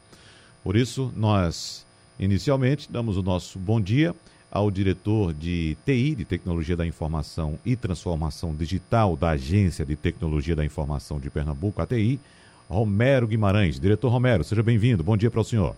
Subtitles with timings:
[0.65, 1.87] Por isso, nós,
[2.19, 4.15] inicialmente, damos o nosso bom dia
[4.51, 10.57] ao diretor de TI, de Tecnologia da Informação e Transformação Digital da Agência de Tecnologia
[10.57, 12.19] da Informação de Pernambuco, ATI,
[12.69, 13.79] Romero Guimarães.
[13.79, 15.03] Diretor Romero, seja bem-vindo.
[15.05, 15.75] Bom dia para o senhor.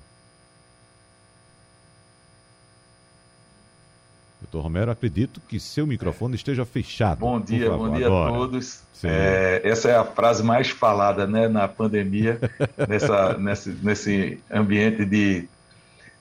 [4.41, 7.21] Doutor Romero, acredito que seu microfone esteja fechado.
[7.21, 8.31] Bom dia, bom dia Agora.
[8.31, 8.83] a todos.
[9.05, 12.41] É, essa é a frase mais falada né, na pandemia,
[12.89, 15.49] nessa, nesse, nesse ambiente de,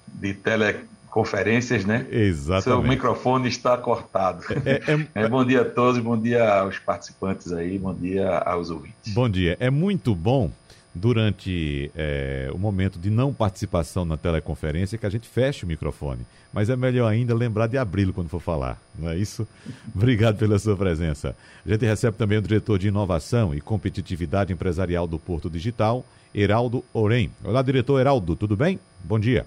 [0.08, 2.06] de tele conferências, né?
[2.12, 2.64] Exatamente.
[2.64, 4.44] Seu microfone está cortado.
[4.66, 8.70] É, é, é, bom dia a todos, bom dia aos participantes aí, bom dia aos
[8.70, 9.14] ouvintes.
[9.14, 9.58] Bom dia.
[9.60, 10.52] É muito bom
[10.94, 16.26] durante é, o momento de não participação na teleconferência que a gente feche o microfone.
[16.52, 19.48] Mas é melhor ainda lembrar de abri-lo quando for falar, não é isso?
[19.96, 21.36] Obrigado pela sua presença.
[21.66, 26.84] A gente recebe também o diretor de Inovação e Competitividade Empresarial do Porto Digital, Heraldo
[26.94, 27.32] Orem.
[27.44, 28.80] Olá, diretor Heraldo, tudo bem?
[29.04, 29.46] Bom dia.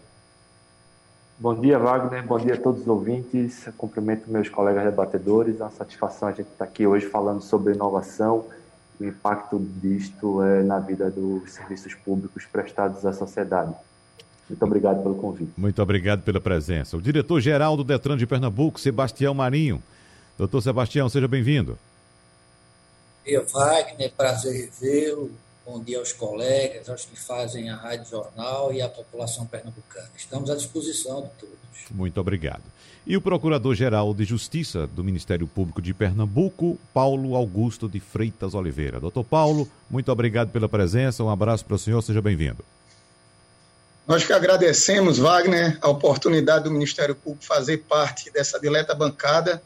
[1.39, 2.25] Bom dia, Wagner.
[2.25, 3.67] Bom dia a todos os ouvintes.
[3.67, 5.61] Eu cumprimento meus colegas debatedores.
[5.61, 8.47] É uma satisfação a gente estar aqui hoje falando sobre inovação
[9.01, 13.75] e o impacto disto é, na vida dos serviços públicos prestados à sociedade.
[14.49, 15.53] Muito obrigado pelo convite.
[15.57, 16.97] Muito obrigado pela presença.
[16.97, 19.83] O diretor-geral do Detran de Pernambuco, Sebastião Marinho.
[20.37, 21.73] Doutor Sebastião, seja bem-vindo.
[21.73, 24.13] Bom dia, Wagner.
[24.17, 25.31] Prazer revê-lo.
[25.65, 30.11] Bom dia aos colegas, aos que fazem a Rádio Jornal e à população pernambucana.
[30.17, 31.57] Estamos à disposição de todos.
[31.89, 32.63] Muito obrigado.
[33.07, 38.99] E o Procurador-Geral de Justiça do Ministério Público de Pernambuco, Paulo Augusto de Freitas Oliveira.
[38.99, 42.65] Doutor Paulo, muito obrigado pela presença, um abraço para o senhor, seja bem-vindo.
[44.07, 49.63] Nós que agradecemos, Wagner, a oportunidade do Ministério Público fazer parte dessa dileta bancada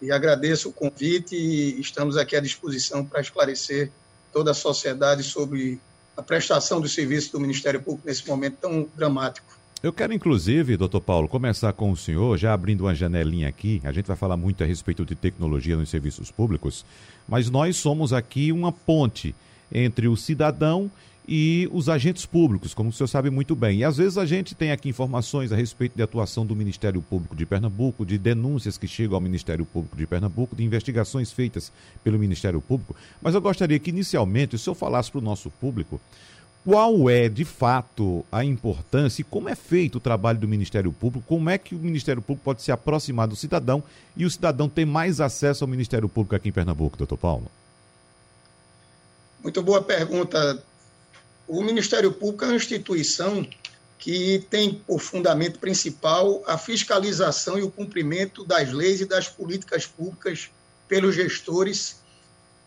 [0.00, 3.90] e agradeço o convite e estamos aqui à disposição para esclarecer
[4.34, 5.80] toda a sociedade sobre
[6.16, 9.46] a prestação do serviço do Ministério Público nesse momento tão dramático.
[9.80, 13.80] Eu quero, inclusive, doutor Paulo, começar com o senhor, já abrindo uma janelinha aqui.
[13.84, 16.84] A gente vai falar muito a respeito de tecnologia nos serviços públicos,
[17.28, 19.34] mas nós somos aqui uma ponte
[19.74, 20.90] entre o cidadão
[21.26, 23.78] e os agentes públicos, como o senhor sabe muito bem.
[23.78, 27.34] E às vezes a gente tem aqui informações a respeito de atuação do Ministério Público
[27.34, 32.18] de Pernambuco, de denúncias que chegam ao Ministério Público de Pernambuco, de investigações feitas pelo
[32.18, 32.94] Ministério Público.
[33.22, 36.00] Mas eu gostaria que, inicialmente, o senhor falasse para o nosso público
[36.62, 41.26] qual é, de fato, a importância e como é feito o trabalho do Ministério Público,
[41.26, 43.82] como é que o Ministério Público pode se aproximar do cidadão
[44.16, 47.50] e o cidadão ter mais acesso ao Ministério Público aqui em Pernambuco, doutor Paulo?
[49.44, 50.64] Muito boa pergunta,
[51.46, 53.46] o Ministério Público é uma instituição
[53.98, 59.86] que tem por fundamento principal a fiscalização e o cumprimento das leis e das políticas
[59.86, 60.48] públicas
[60.88, 61.96] pelos gestores.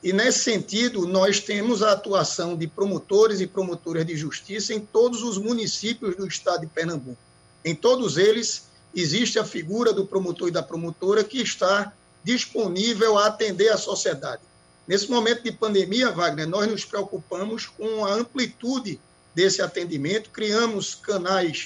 [0.03, 5.23] E, nesse sentido, nós temos a atuação de promotores e promotoras de justiça em todos
[5.23, 7.17] os municípios do estado de Pernambuco.
[7.65, 11.91] Em todos eles, existe a figura do promotor e da promotora que está
[12.23, 14.44] disponível a atender a sociedade.
[14.87, 18.99] Nesse momento de pandemia, Wagner, nós nos preocupamos com a amplitude
[19.35, 21.65] desse atendimento, criamos canais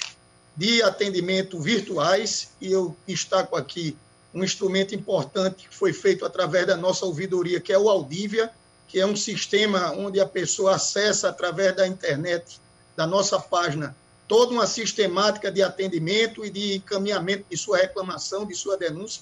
[0.58, 3.96] de atendimento virtuais, e eu destaco aqui
[4.34, 8.52] um instrumento importante que foi feito através da nossa ouvidoria, que é o Audívia,
[8.88, 12.60] que é um sistema onde a pessoa acessa através da internet,
[12.96, 13.96] da nossa página,
[14.28, 19.22] toda uma sistemática de atendimento e de encaminhamento de sua reclamação, de sua denúncia.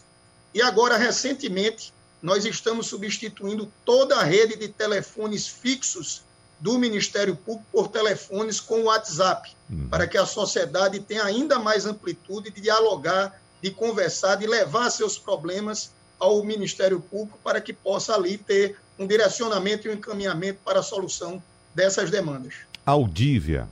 [0.53, 6.24] E agora, recentemente, nós estamos substituindo toda a rede de telefones fixos
[6.60, 9.88] do Ministério Público por telefones com WhatsApp, uhum.
[9.88, 15.18] para que a sociedade tenha ainda mais amplitude de dialogar, de conversar, de levar seus
[15.18, 20.80] problemas ao Ministério Público para que possa ali ter um direcionamento e um encaminhamento para
[20.80, 21.42] a solução
[21.74, 22.56] dessas demandas.
[22.86, 23.69] Audívia.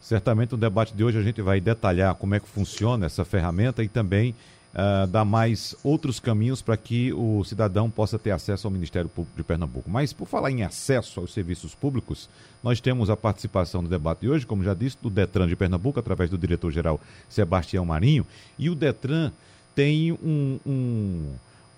[0.00, 3.82] Certamente no debate de hoje a gente vai detalhar como é que funciona essa ferramenta
[3.82, 4.34] e também
[4.74, 9.36] uh, dar mais outros caminhos para que o cidadão possa ter acesso ao Ministério Público
[9.36, 9.90] de Pernambuco.
[9.90, 12.28] Mas, por falar em acesso aos serviços públicos,
[12.62, 15.98] nós temos a participação no debate de hoje, como já disse, do Detran de Pernambuco,
[15.98, 18.26] através do diretor-geral Sebastião Marinho,
[18.58, 19.32] e o Detran
[19.74, 21.32] tem um, um,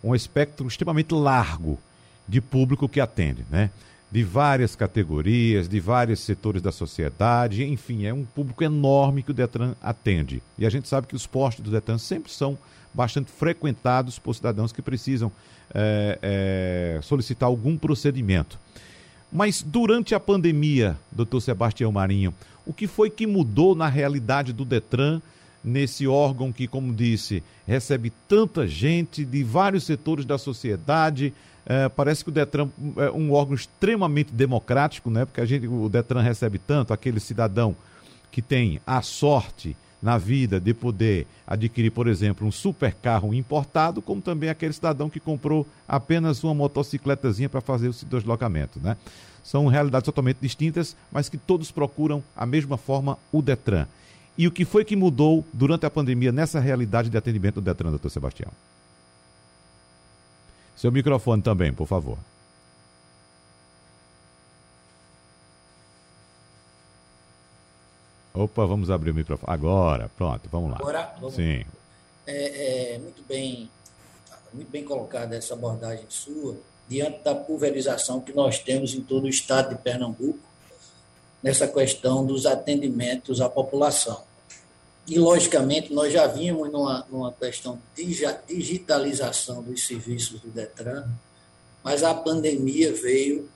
[0.05, 1.79] um espectro extremamente largo
[2.27, 3.71] de público que atende, né?
[4.13, 9.35] de várias categorias, de vários setores da sociedade, enfim, é um público enorme que o
[9.35, 10.43] Detran atende.
[10.59, 12.59] E a gente sabe que os postos do Detran sempre são
[12.93, 15.31] bastante frequentados por cidadãos que precisam
[15.75, 18.59] é, é, solicitar algum procedimento.
[19.33, 22.35] Mas durante a pandemia, doutor Sebastião Marinho,
[22.67, 25.21] o que foi que mudou na realidade do Detran,
[25.65, 31.33] nesse órgão que, como disse, recebe tanta gente de vários setores da sociedade,
[31.65, 35.25] é, parece que o Detran é um órgão extremamente democrático, né?
[35.25, 37.75] Porque a gente, o Detran recebe tanto aquele cidadão
[38.31, 44.03] que tem a sorte na vida de poder adquirir, por exemplo, um super carro importado,
[44.03, 48.97] como também aquele cidadão que comprou apenas uma motocicletazinha para fazer o deslocamento, né?
[49.45, 53.87] São realidades totalmente distintas, mas que todos procuram a mesma forma o Detran.
[54.37, 57.91] E o que foi que mudou durante a pandemia nessa realidade de atendimento do Detran,
[57.91, 58.51] doutor Sebastião?
[60.77, 62.19] Seu microfone também, por favor.
[68.35, 69.53] Opa, vamos abrir o microfone.
[69.53, 70.77] Agora, pronto, vamos lá.
[70.79, 71.35] Agora, vamos.
[71.35, 71.65] Sim.
[72.27, 73.71] É, é, muito bem,
[74.53, 76.57] muito bem colocada essa abordagem sua
[76.89, 80.39] diante da pulverização que nós temos em todo o estado de Pernambuco
[81.43, 84.23] nessa questão dos atendimentos à população.
[85.07, 88.15] E, logicamente, nós já vimos numa, numa questão de
[88.47, 91.09] digitalização dos serviços do Detran,
[91.83, 93.49] mas a pandemia veio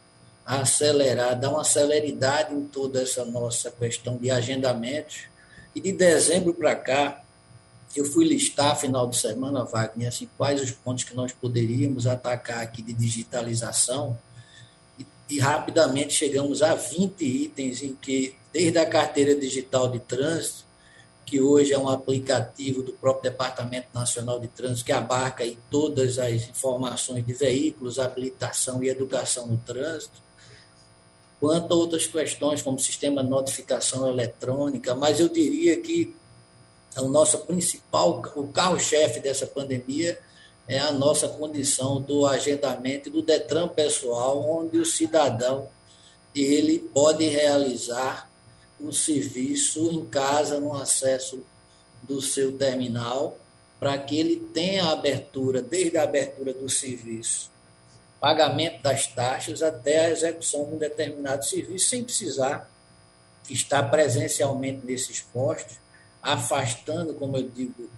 [0.47, 5.25] acelerar, dar uma celeridade em toda essa nossa questão de agendamentos.
[5.75, 7.25] E de dezembro para cá,
[7.97, 12.61] eu fui listar, final de semana, Wagner, assim, quais os pontos que nós poderíamos atacar
[12.63, 14.17] aqui de digitalização,
[14.99, 20.65] e, e rapidamente chegamos a 20 itens em que, desde a carteira digital de trânsito,
[21.25, 26.21] que hoje é um aplicativo do próprio Departamento Nacional de Trânsito, que abarca aí todas
[26.21, 30.26] as informações de veículos, habilitação e educação no trânsito,
[31.41, 36.15] quanto a outras questões, como sistema de notificação eletrônica, mas eu diria que
[36.97, 40.19] o nosso principal, o carro-chefe dessa pandemia
[40.67, 45.69] é a nossa condição do agendamento do Detran pessoal, onde o cidadão
[46.35, 48.31] ele pode realizar
[48.81, 51.43] o serviço em casa, no acesso
[52.03, 53.39] do seu terminal,
[53.79, 57.51] para que ele tenha a abertura, desde a abertura do serviço,
[58.21, 62.71] pagamento das taxas, até a execução de um determinado serviço, sem precisar
[63.49, 65.77] estar presencialmente nesses postos,
[66.23, 67.89] afastando, como eu digo,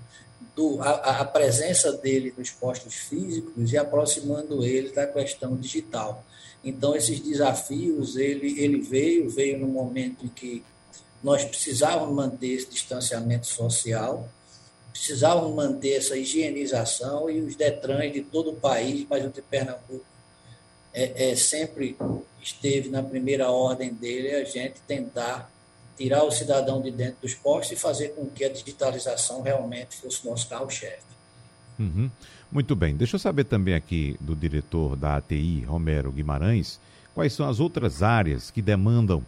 [0.55, 6.25] do, a, a presença dele nos postos físicos e aproximando ele da questão digital.
[6.63, 10.65] Então, esses desafios, ele, ele veio, veio no momento em que
[11.23, 14.29] nós precisávamos manter esse distanciamento social,
[14.93, 20.05] precisávamos manter essa higienização e os Detrans de todo o país, mas o de Pernambuco
[20.99, 21.97] é, é, sempre
[22.43, 25.49] esteve na primeira ordem dele a gente tentar
[25.97, 30.27] tirar o cidadão de dentro dos postos e fazer com que a digitalização realmente fosse
[30.27, 31.07] nosso carro-chefe.
[31.79, 32.11] Uhum.
[32.51, 32.97] Muito bem.
[32.97, 36.81] Deixa eu saber também aqui do diretor da ATI, Romero Guimarães,
[37.15, 39.25] quais são as outras áreas que demandam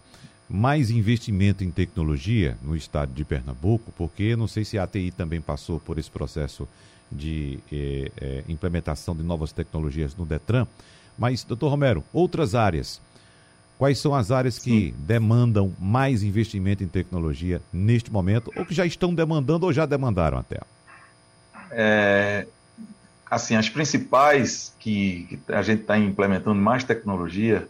[0.49, 5.41] mais investimento em tecnologia no estado de Pernambuco, porque não sei se a ATI também
[5.41, 6.67] passou por esse processo
[7.11, 10.67] de eh, eh, implementação de novas tecnologias no Detran.
[11.21, 12.99] Mas, doutor Romero, outras áreas.
[13.77, 14.95] Quais são as áreas que Sim.
[15.01, 20.39] demandam mais investimento em tecnologia neste momento, ou que já estão demandando ou já demandaram
[20.39, 20.61] até?
[21.71, 22.47] É,
[23.31, 27.69] assim, as principais que, que a gente está implementando mais tecnologia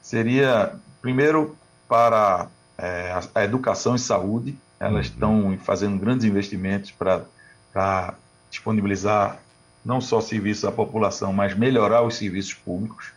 [0.00, 1.56] seria, primeiro,
[1.88, 2.46] para
[2.78, 4.56] é, a, a, educação e saúde.
[4.78, 5.12] Elas uhum.
[5.12, 8.14] estão fazendo grandes investimentos para
[8.48, 9.41] disponibilizar
[9.84, 13.12] não só serviços à população, mas melhorar os serviços públicos.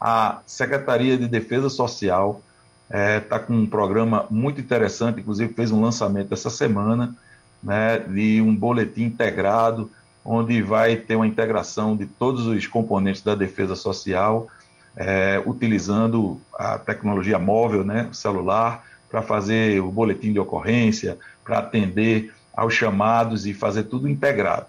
[0.00, 2.40] A Secretaria de Defesa Social
[2.86, 7.16] está é, tá com um programa muito interessante, inclusive fez um lançamento essa semana,
[7.62, 9.90] né, de um boletim integrado,
[10.24, 14.46] onde vai ter uma integração de todos os componentes da defesa social,
[14.96, 22.32] é, utilizando a tecnologia móvel, né, celular, para fazer o boletim de ocorrência, para atender
[22.54, 24.66] aos chamados e fazer tudo integrado.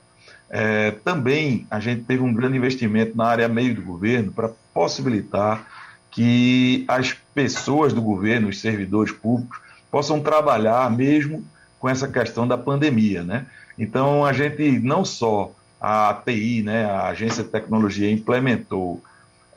[0.58, 5.68] É, também a gente teve um grande investimento na área meio do governo para possibilitar
[6.10, 9.60] que as pessoas do governo, os servidores públicos,
[9.92, 11.44] possam trabalhar mesmo
[11.78, 13.48] com essa questão da pandemia, né?
[13.78, 19.04] Então, a gente não só a TI, né, a Agência de Tecnologia, implementou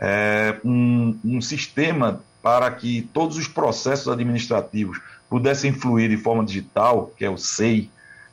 [0.01, 5.01] é, um, um sistema para que todos os processos administrativos
[5.31, 7.89] pudessem fluir de forma digital, que é o SEI,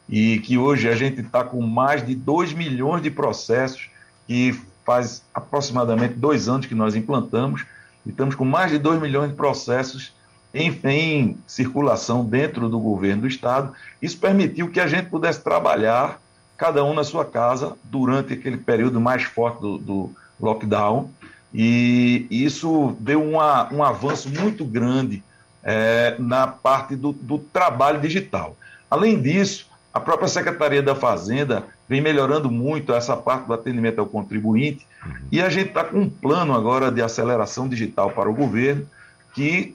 [0.07, 3.89] e que hoje a gente está com mais de 2 milhões de processos,
[4.27, 7.65] que faz aproximadamente dois anos que nós implantamos,
[8.05, 10.13] e estamos com mais de 2 milhões de processos
[10.53, 13.73] em, em, circulação dentro do governo do Estado.
[14.01, 16.21] Isso permitiu que a gente pudesse trabalhar,
[16.55, 21.09] cada um na sua casa, durante aquele período mais forte do, do lockdown,
[21.53, 25.23] e isso deu uma, um avanço muito grande
[25.63, 28.55] é, na parte do, do trabalho digital.
[28.89, 34.05] Além disso, a própria Secretaria da Fazenda vem melhorando muito essa parte do atendimento ao
[34.05, 35.13] contribuinte uhum.
[35.31, 38.85] e a gente está com um plano agora de aceleração digital para o governo,
[39.33, 39.73] que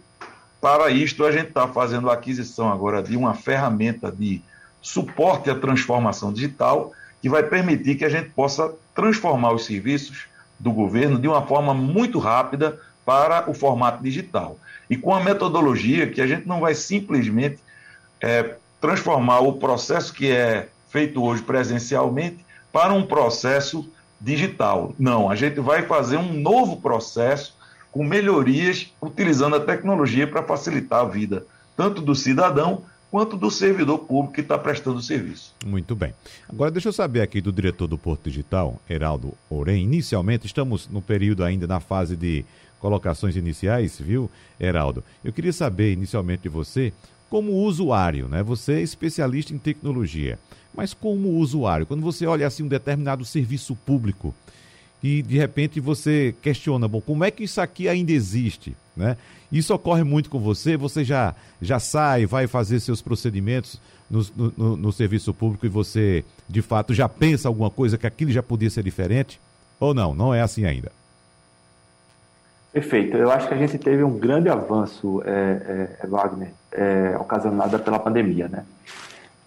[0.61, 4.43] para isto a gente está fazendo a aquisição agora de uma ferramenta de
[4.83, 10.27] suporte à transformação digital que vai permitir que a gente possa transformar os serviços
[10.59, 14.59] do governo de uma forma muito rápida para o formato digital.
[14.91, 17.59] E com a metodologia que a gente não vai simplesmente
[18.21, 23.89] é, transformar o processo que é feito hoje presencialmente para um processo
[24.21, 24.95] digital.
[24.99, 27.55] Não, a gente vai fazer um novo processo
[27.91, 31.47] com melhorias utilizando a tecnologia para facilitar a vida
[31.77, 35.53] tanto do cidadão quanto do servidor público que está prestando o serviço.
[35.65, 36.15] Muito bem.
[36.49, 39.83] Agora, deixa eu saber aqui do diretor do Porto Digital, Heraldo Orem.
[39.83, 42.45] Inicialmente, estamos no período ainda na fase de
[42.79, 45.03] colocações iniciais, viu, Heraldo?
[45.25, 46.93] Eu queria saber inicialmente de você
[47.31, 48.43] como usuário, né?
[48.43, 50.39] Você é especialista em tecnologia,
[50.75, 54.35] mas como usuário, quando você olha assim um determinado serviço público
[55.03, 59.17] e de repente você questiona, bom, como é que isso aqui ainda existe, né?
[59.51, 64.77] Isso ocorre muito com você, você já já sai, vai fazer seus procedimentos no, no,
[64.77, 68.69] no serviço público e você de fato já pensa alguma coisa que aquilo já podia
[68.69, 69.41] ser diferente?
[69.79, 70.15] Ou não?
[70.15, 70.93] Não é assim ainda?
[72.73, 73.17] Perfeito.
[73.17, 77.99] Eu acho que a gente teve um grande avanço, é, é, Wagner, é, ocasionada pela
[77.99, 78.65] pandemia, né?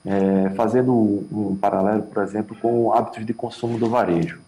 [0.06, 0.94] É, fazendo
[1.32, 4.42] um paralelo, por exemplo, com hábitos de consumo do varejo.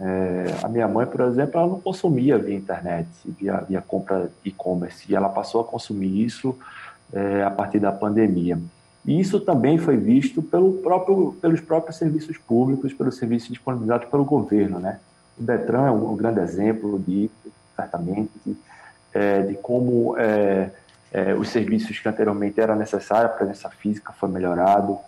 [0.00, 5.04] É, a minha mãe, por exemplo, ela não consumia via internet, via, via compra e-commerce,
[5.08, 6.56] e ela passou a consumir isso
[7.12, 8.58] é, a partir da pandemia.
[9.04, 14.24] E isso também foi visto pelo próprio, pelos próprios serviços públicos, pelos serviços disponibilizados pelo
[14.24, 15.00] governo, né?
[15.38, 17.30] O Detran é um, um grande exemplo de
[17.76, 18.56] certamente,
[19.12, 20.16] é, de como
[21.12, 24.98] é, os serviços que anteriormente era necessário, a presença física foi melhorado,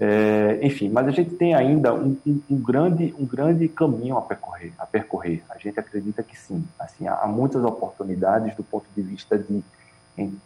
[0.00, 4.22] é, enfim, mas a gente tem ainda um, um, um, grande, um grande caminho a
[4.22, 5.42] percorrer, a percorrer.
[5.50, 9.62] A gente acredita que sim, assim, há, há muitas oportunidades do ponto de vista de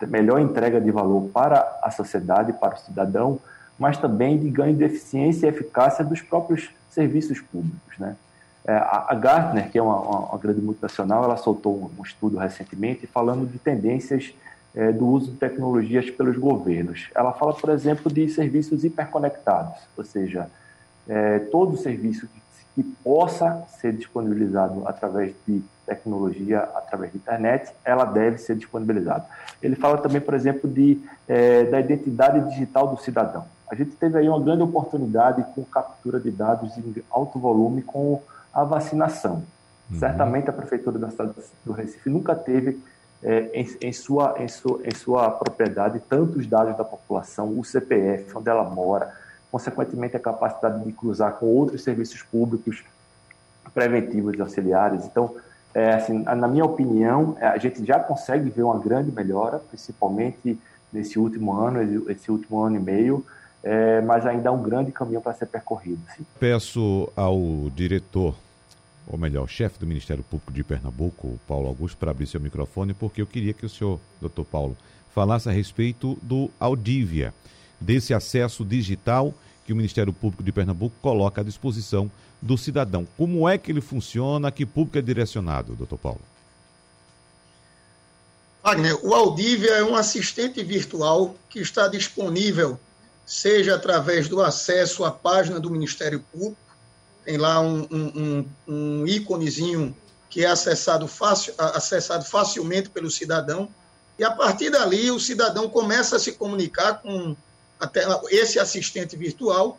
[0.07, 3.39] melhor entrega de valor para a sociedade, para o cidadão,
[3.79, 8.17] mas também de ganho de eficiência e eficácia dos próprios serviços públicos, né?
[8.67, 13.47] É, a Gartner, que é uma, uma, grande multinacional, ela soltou um estudo recentemente falando
[13.47, 14.33] de tendências
[14.75, 17.09] é, do uso de tecnologias pelos governos.
[17.15, 20.49] Ela fala, por exemplo, de serviços hiperconectados, ou seja,
[21.09, 28.05] é, todo serviço que, que, possa ser disponibilizado através de tecnologia, através de internet, ela
[28.05, 29.27] deve ser disponibilizada.
[29.63, 33.45] Ele fala também, por exemplo, de, é, da identidade digital do cidadão.
[33.71, 38.21] A gente teve aí uma grande oportunidade com captura de dados em alto volume com
[38.53, 39.45] a vacinação.
[39.91, 39.99] Uhum.
[39.99, 41.33] Certamente a Prefeitura da cidade
[41.65, 42.81] do Recife nunca teve
[43.25, 48.37] é, em, em, sua, em, sua, em sua propriedade tantos dados da população, o CPF,
[48.37, 49.15] onde ela mora,
[49.51, 52.85] consequentemente a capacidade de cruzar com outros serviços públicos
[53.73, 55.07] preventivos e auxiliares.
[55.07, 55.35] Então,
[55.73, 60.59] é, assim, na minha opinião, é, a gente já consegue ver uma grande melhora, principalmente
[60.93, 63.25] nesse último ano, esse último ano e meio,
[63.63, 66.01] é, mas ainda há um grande caminho para ser percorrido.
[66.15, 66.25] Sim.
[66.39, 67.41] Peço ao
[67.75, 68.35] diretor
[69.07, 73.21] ou melhor, chefe do Ministério Público de Pernambuco, Paulo Augusto, para abrir seu microfone, porque
[73.21, 74.77] eu queria que o senhor, doutor Paulo,
[75.15, 77.35] falasse a respeito do Audívia,
[77.81, 79.35] desse acesso digital
[79.67, 83.07] que o Ministério Público de Pernambuco coloca à disposição do cidadão.
[83.17, 84.49] Como é que ele funciona?
[84.49, 86.21] A que público é direcionado, doutor Paulo?
[88.63, 92.81] Wagner, o Audívia é um assistente virtual que está disponível,
[93.27, 96.57] seja através do acesso à página do Ministério Público,
[97.25, 99.97] tem lá um, um, um íconezinho
[100.29, 103.69] que é acessado, fácil, acessado facilmente pelo cidadão,
[104.19, 107.37] e a partir dali o cidadão começa a se comunicar com
[107.81, 109.79] até esse assistente virtual,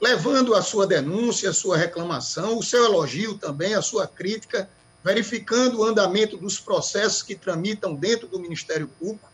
[0.00, 4.68] levando a sua denúncia, a sua reclamação, o seu elogio também, a sua crítica,
[5.02, 9.28] verificando o andamento dos processos que tramitam dentro do Ministério Público,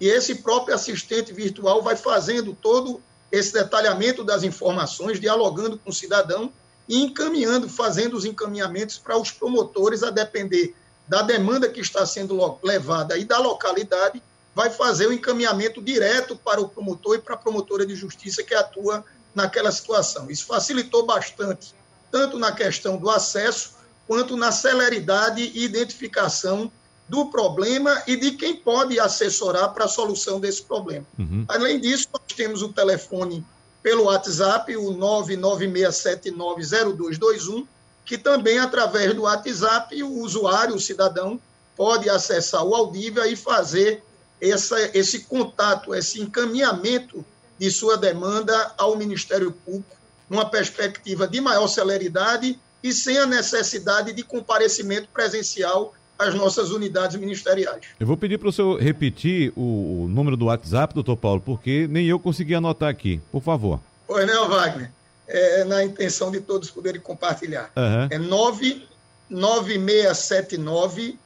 [0.00, 3.00] e esse próprio assistente virtual vai fazendo todo
[3.32, 6.52] esse detalhamento das informações, dialogando com o cidadão
[6.88, 10.74] e encaminhando, fazendo os encaminhamentos para os promotores, a depender
[11.08, 14.22] da demanda que está sendo levada e da localidade,
[14.54, 18.54] vai fazer o encaminhamento direto para o promotor e para a promotora de justiça que
[18.54, 20.30] atua naquela situação.
[20.30, 21.74] Isso facilitou bastante,
[22.10, 23.74] tanto na questão do acesso,
[24.06, 26.72] quanto na celeridade e identificação
[27.08, 31.04] do problema e de quem pode assessorar para a solução desse problema.
[31.18, 31.44] Uhum.
[31.48, 33.44] Além disso, nós temos o telefone
[33.86, 37.64] pelo WhatsApp, o 996790221,
[38.04, 41.40] que também, através do WhatsApp, o usuário, o cidadão,
[41.76, 44.02] pode acessar o Audívia e fazer
[44.40, 47.24] essa, esse contato, esse encaminhamento
[47.56, 49.96] de sua demanda ao Ministério Público,
[50.28, 57.16] numa perspectiva de maior celeridade e sem a necessidade de comparecimento presencial às nossas unidades
[57.16, 57.82] ministeriais.
[58.00, 61.86] Eu vou pedir para o senhor repetir o, o, número do WhatsApp, doutor Paulo, porque
[61.88, 63.20] nem eu consegui anotar aqui.
[63.30, 63.78] Por favor.
[64.06, 64.90] Pois não, Wagner.
[65.28, 67.70] É, é na intenção de todos poderem compartilhar.
[67.76, 68.08] Uhum.
[68.10, 71.18] É 99679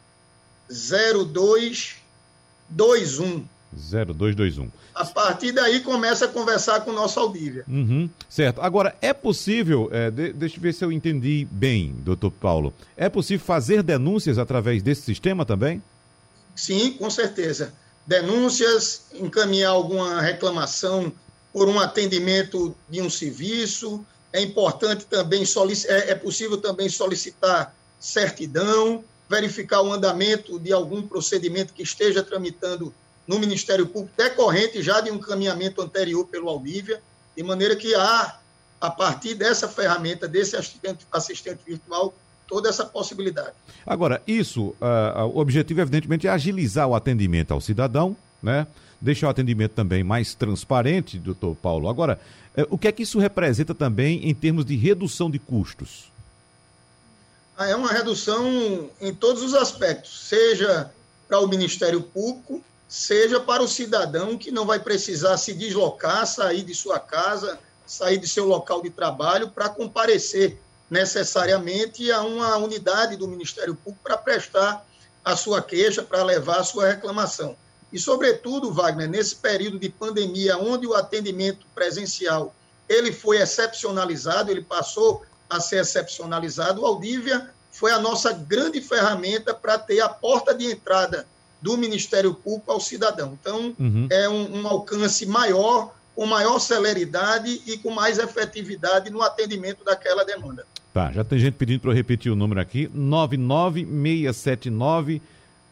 [0.71, 3.45] 0221.
[3.73, 4.71] 0221.
[5.01, 7.65] A partir daí começa a conversar com o nosso Aldívia.
[7.67, 8.61] Uhum, certo.
[8.61, 13.09] Agora, é possível, é, de, deixa eu ver se eu entendi bem, doutor Paulo, é
[13.09, 15.83] possível fazer denúncias através desse sistema também?
[16.55, 17.73] Sim, com certeza.
[18.07, 21.11] Denúncias, encaminhar alguma reclamação
[21.51, 24.05] por um atendimento de um serviço.
[24.31, 25.43] É importante também,
[25.89, 32.93] é, é possível também solicitar certidão, verificar o andamento de algum procedimento que esteja tramitando
[33.31, 37.01] no Ministério Público, decorrente já de um caminhamento anterior pelo Aldívia,
[37.37, 38.41] de maneira que há,
[38.81, 42.13] a partir dessa ferramenta, desse assistente, assistente virtual,
[42.49, 43.53] toda essa possibilidade.
[43.87, 48.67] Agora, isso, uh, o objetivo, evidentemente, é agilizar o atendimento ao cidadão, né?
[49.01, 51.89] deixar o atendimento também mais transparente, doutor Paulo.
[51.89, 52.19] Agora,
[52.59, 56.11] uh, o que é que isso representa também em termos de redução de custos?
[57.57, 60.91] Ah, é uma redução em todos os aspectos, seja
[61.29, 66.65] para o Ministério Público, seja para o cidadão que não vai precisar se deslocar, sair
[66.65, 70.59] de sua casa, sair de seu local de trabalho para comparecer
[70.91, 74.85] necessariamente a uma unidade do Ministério Público para prestar
[75.25, 77.57] a sua queixa, para levar a sua reclamação.
[77.93, 82.53] E, sobretudo, Wagner, nesse período de pandemia, onde o atendimento presencial
[82.89, 89.55] ele foi excepcionalizado, ele passou a ser excepcionalizado, o Aldívia foi a nossa grande ferramenta
[89.55, 91.25] para ter a porta de entrada
[91.61, 93.37] do Ministério Público ao cidadão.
[93.41, 94.09] Então, uhum.
[94.11, 100.25] é um, um, alcance maior, com maior celeridade e com mais efetividade no atendimento daquela
[100.25, 100.67] demanda.
[100.93, 105.23] Tá, já tem gente pedindo para eu repetir o número aqui: 99679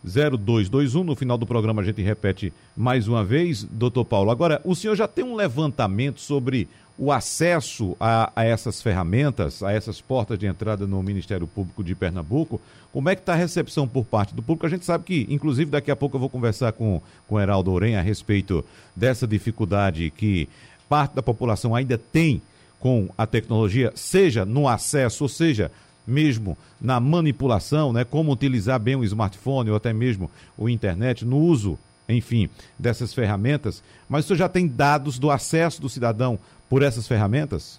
[0.09, 1.05] 0221.
[1.05, 4.31] No final do programa a gente repete mais uma vez, doutor Paulo.
[4.31, 6.69] Agora, o senhor já tem um levantamento sobre
[6.99, 11.95] o acesso a, a, essas ferramentas, a essas portas de entrada no Ministério Público de
[11.95, 12.61] Pernambuco,
[12.93, 14.67] como é que está a recepção por parte do público?
[14.67, 17.71] A gente sabe que, inclusive, daqui a pouco eu vou conversar com, com o Heraldo
[17.71, 18.65] Oren a respeito
[18.97, 20.49] dessa dificuldade que
[20.89, 22.43] parte da população ainda tem
[22.81, 25.71] com a tecnologia, seja no acesso, ou seja,
[26.09, 31.39] mesmo na manipulação, né, como utilizar bem o smartphone ou até mesmo o internet, no
[31.39, 33.83] uso, enfim, dessas ferramentas.
[34.09, 37.79] Mas o senhor já tem dados do acesso do cidadão por essas ferramentas?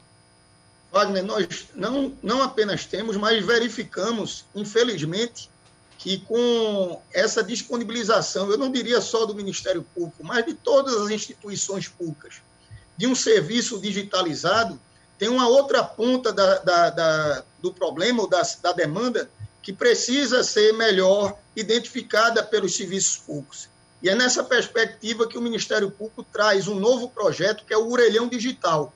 [0.92, 5.50] Wagner, nós não, não apenas temos, mas verificamos, infelizmente,
[5.98, 11.10] que com essa disponibilização, eu não diria só do Ministério Público, mas de todas as
[11.10, 12.36] instituições públicas,
[12.98, 14.80] de um serviço digitalizado,
[15.19, 19.29] tem uma outra ponta da, da, da, do problema ou da, da demanda
[19.62, 23.67] que precisa ser melhor identificada pelos serviços públicos.
[24.01, 27.91] E é nessa perspectiva que o Ministério Público traz um novo projeto, que é o
[27.91, 28.93] Orelhão Digital.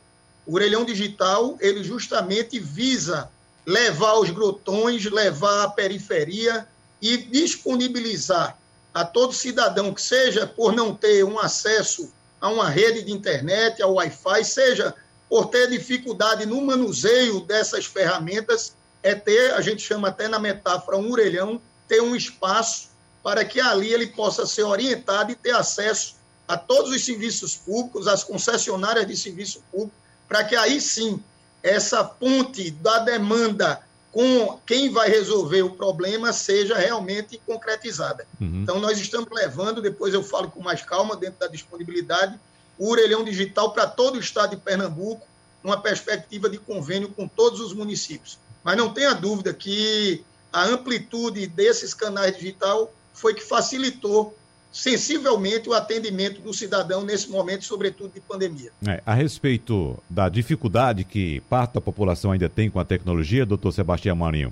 [0.48, 3.30] O Orelhão Digital, ele justamente visa
[3.66, 6.66] levar os grotões, levar a periferia
[7.02, 8.58] e disponibilizar
[8.94, 13.82] a todo cidadão que seja por não ter um acesso a uma rede de internet,
[13.82, 14.96] ao Wi-Fi, seja
[15.34, 20.96] por ter dificuldade no manuseio dessas ferramentas, é ter, a gente chama até na metáfora,
[20.96, 22.90] um orelhão, ter um espaço
[23.24, 26.18] para que ali ele possa ser orientado e ter acesso
[26.48, 29.96] a todos os serviços públicos, as concessionárias de serviço público,
[30.28, 31.20] para que aí sim
[31.64, 38.28] essa ponte da demanda com quem vai resolver o problema seja realmente concretizada.
[38.40, 38.62] Uhum.
[38.62, 42.40] Então, nós estamos levando, depois eu falo com mais calma, dentro da disponibilidade,
[42.78, 45.26] o orelhão digital para todo o estado de Pernambuco,
[45.64, 48.38] numa perspectiva de convênio com todos os municípios.
[48.64, 54.36] Mas não tenha dúvida que a amplitude desses canais digital foi que facilitou
[54.72, 58.72] sensivelmente o atendimento do cidadão nesse momento, sobretudo de pandemia.
[58.88, 63.72] É, a respeito da dificuldade que parte da população ainda tem com a tecnologia, doutor
[63.72, 64.52] Sebastião Marinho,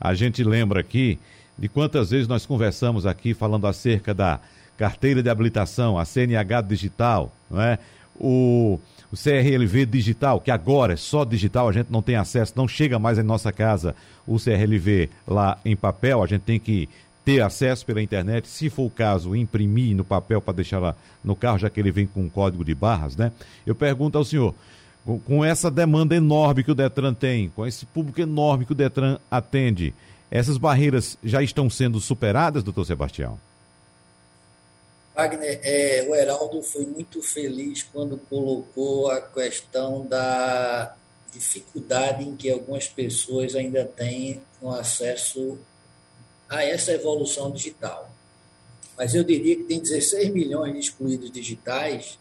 [0.00, 1.18] a gente lembra aqui
[1.58, 4.40] de quantas vezes nós conversamos aqui falando acerca da
[4.80, 7.78] carteira de habilitação, a CNH digital, não é?
[8.18, 8.80] o,
[9.12, 12.98] o CRLV digital, que agora é só digital, a gente não tem acesso, não chega
[12.98, 13.94] mais em nossa casa
[14.26, 16.88] o CRLV lá em papel, a gente tem que
[17.26, 21.36] ter acesso pela internet, se for o caso, imprimir no papel para deixar lá no
[21.36, 23.32] carro, já que ele vem com um código de barras, né?
[23.66, 24.54] Eu pergunto ao senhor,
[25.26, 29.18] com essa demanda enorme que o Detran tem, com esse público enorme que o Detran
[29.30, 29.92] atende,
[30.30, 33.49] essas barreiras já estão sendo superadas, doutor Sebastião?
[35.20, 40.96] Wagner, é, o Heraldo foi muito feliz quando colocou a questão da
[41.30, 45.58] dificuldade em que algumas pessoas ainda têm no acesso
[46.48, 48.10] a essa evolução digital.
[48.96, 52.18] Mas eu diria que tem 16 milhões de excluídos digitais,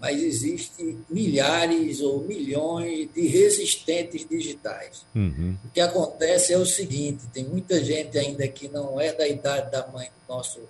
[0.00, 5.04] mas existem milhares ou milhões de resistentes digitais.
[5.12, 5.56] Uhum.
[5.64, 9.72] O que acontece é o seguinte: tem muita gente ainda que não é da idade
[9.72, 10.60] da mãe do nosso,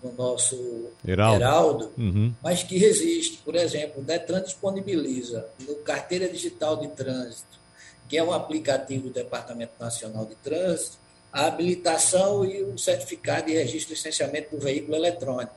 [0.00, 2.34] do nosso Heraldo, Heraldo uhum.
[2.42, 3.38] mas que resiste.
[3.38, 7.60] Por exemplo, o Detran disponibiliza no Carteira Digital de Trânsito,
[8.08, 10.98] que é um aplicativo do Departamento Nacional de Trânsito,
[11.32, 15.54] a habilitação e o certificado de registro e licenciamento do veículo eletrônico.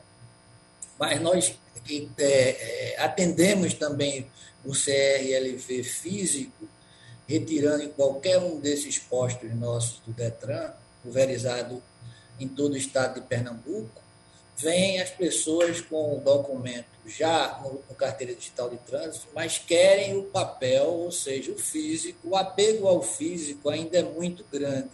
[0.98, 1.56] Mas nós
[2.18, 4.26] é, é, atendemos também
[4.64, 6.68] o CRLV físico,
[7.28, 11.82] retirando em qualquer um desses postos nossos do DETRAN, pulverizado
[12.40, 14.02] em todo o estado de Pernambuco,
[14.58, 20.18] vêm as pessoas com o documento já no, no, carteira digital de trânsito, mas querem
[20.18, 22.30] o papel, ou seja, o físico.
[22.30, 24.90] O apego ao físico ainda é muito grande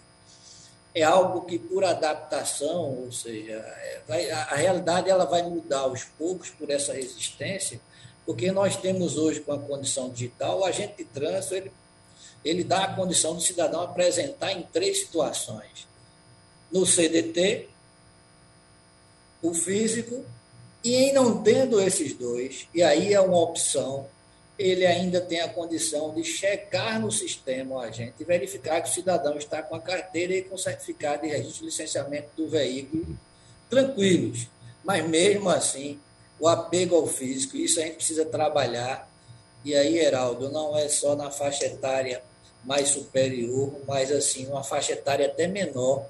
[0.93, 5.79] é algo que por adaptação, ou seja, é, vai, a, a, realidade ela vai mudar
[5.79, 7.79] aos poucos por essa resistência,
[8.25, 11.71] porque nós temos hoje com a condição digital, o agente de trânsito ele,
[12.43, 15.87] ele dá a condição do cidadão apresentar em três situações:
[16.71, 17.69] no CDT,
[19.41, 20.23] o físico,
[20.83, 24.07] e em não tendo esses dois, e aí é uma opção
[24.61, 28.93] ele ainda tem a condição de checar no sistema o agente e verificar que o
[28.93, 33.17] cidadão está com a carteira e com o certificado de registro e licenciamento do veículo
[33.69, 34.47] tranquilos.
[34.83, 35.99] Mas mesmo assim,
[36.39, 39.09] o apego ao físico, isso a gente precisa trabalhar.
[39.63, 42.21] E aí, Heraldo, não é só na faixa etária
[42.63, 46.05] mais superior, mas assim, uma faixa etária até menor,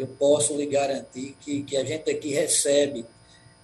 [0.00, 3.04] eu posso lhe garantir que, que a gente aqui recebe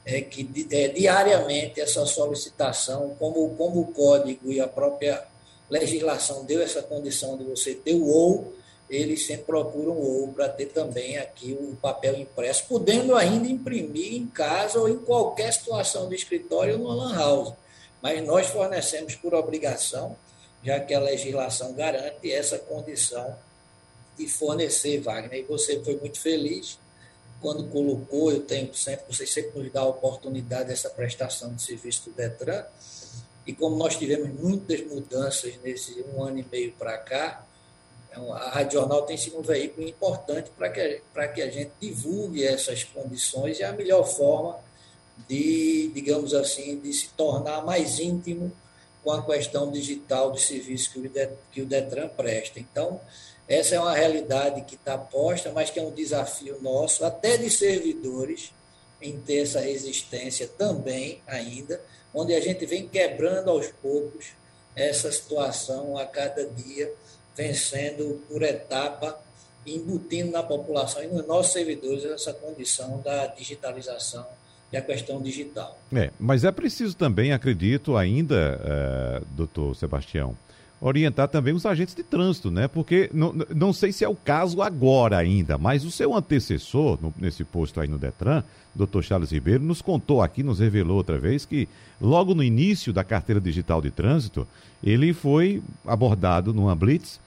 [0.05, 5.25] é que é, diariamente essa solicitação, como, como o código e a própria
[5.68, 8.53] legislação deu essa condição de você ter o OU,
[8.88, 14.14] eles sempre procuram o OU para ter também aqui o papel impresso, podendo ainda imprimir
[14.14, 17.53] em casa ou em qualquer situação de escritório no Lan House.
[18.01, 20.16] Mas nós fornecemos por obrigação,
[20.62, 23.37] já que a legislação garante essa condição
[24.16, 25.40] de fornecer, Wagner.
[25.40, 26.79] E você foi muito feliz
[27.40, 32.11] quando colocou, eu tenho sempre, vocês sempre nos dá a oportunidade dessa prestação de serviço
[32.11, 32.64] do Detran,
[33.46, 37.46] e como nós tivemos muitas mudanças nesse um ano e meio para cá,
[38.16, 41.02] então, a Rádio Jornal tem sido um veículo importante para que,
[41.35, 44.59] que a gente divulgue essas condições e a melhor forma
[45.29, 48.50] de, digamos assim, de se tornar mais íntimo
[49.05, 51.12] com a questão digital de serviço que o,
[51.52, 52.59] que o Detran presta.
[52.59, 52.98] Então,
[53.48, 57.48] essa é uma realidade que está posta, mas que é um desafio nosso, até de
[57.48, 58.52] servidores,
[59.00, 61.80] em ter essa resistência também ainda,
[62.12, 64.26] onde a gente vem quebrando aos poucos
[64.74, 66.92] essa situação a cada dia,
[67.37, 69.18] vencendo por etapa,
[69.66, 74.26] embutindo na população e nos nossos servidores essa condição da digitalização
[74.72, 75.78] e a questão digital.
[75.94, 80.37] É, mas é preciso também, acredito ainda, é, doutor Sebastião,
[80.81, 82.69] orientar também os agentes de trânsito, né?
[82.69, 87.12] Porque não, não sei se é o caso agora ainda, mas o seu antecessor no,
[87.19, 88.43] nesse posto aí no Detran,
[88.75, 91.69] doutor Charles Ribeiro, nos contou aqui, nos revelou outra vez que
[92.01, 94.47] logo no início da carteira digital de trânsito,
[94.85, 97.19] ele foi abordado numa blitz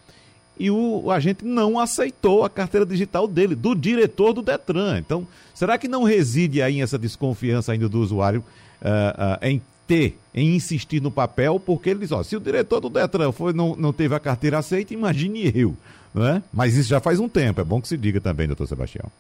[0.60, 5.00] e o, o agente não aceitou a carteira digital dele, do diretor do Detran.
[5.00, 8.44] Então, será que não reside aí essa desconfiança ainda do usuário
[8.82, 12.80] uh, uh, em ter, em insistir no papel, porque ele diz, ó, se o diretor
[12.80, 15.76] do Detran foi, não, não teve a carteira aceita, imagine eu,
[16.14, 16.44] não é?
[16.54, 19.12] Mas isso já faz um tempo, é bom que se diga também, doutor Sebastião.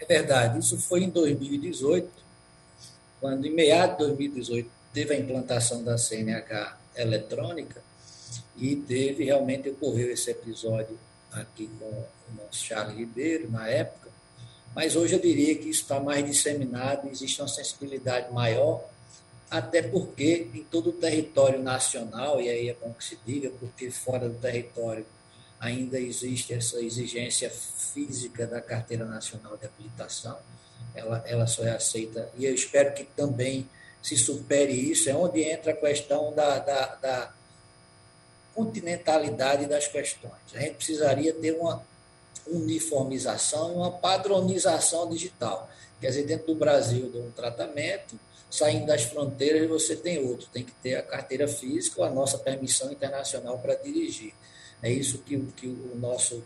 [0.00, 2.08] É verdade, isso foi em 2018,
[3.20, 7.82] quando em meados de 2018 teve a implantação da CNH eletrônica
[8.56, 10.98] e teve, realmente ocorreu esse episódio
[11.30, 12.06] aqui com o
[12.38, 14.08] nosso Charles Ribeiro, na época,
[14.74, 18.82] Mas hoje eu diria que isso está mais disseminado, existe uma sensibilidade maior,
[19.50, 23.90] até porque em todo o território nacional, e aí é bom que se diga, porque
[23.90, 25.06] fora do território
[25.60, 30.36] ainda existe essa exigência física da Carteira Nacional de Habilitação,
[30.94, 33.68] ela, ela só é aceita, e eu espero que também
[34.02, 37.32] se supere isso, é onde entra a questão da, da, da
[38.54, 40.32] continentalidade das questões.
[40.54, 41.84] A gente precisaria ter uma
[42.46, 45.68] uniformização uma padronização digital.
[46.00, 48.18] Quer dizer, dentro do Brasil, de um tratamento,
[48.56, 50.48] saindo das fronteiras, você tem outro.
[50.52, 54.32] Tem que ter a carteira física ou a nossa permissão internacional para dirigir.
[54.82, 56.42] É isso que, que o nosso,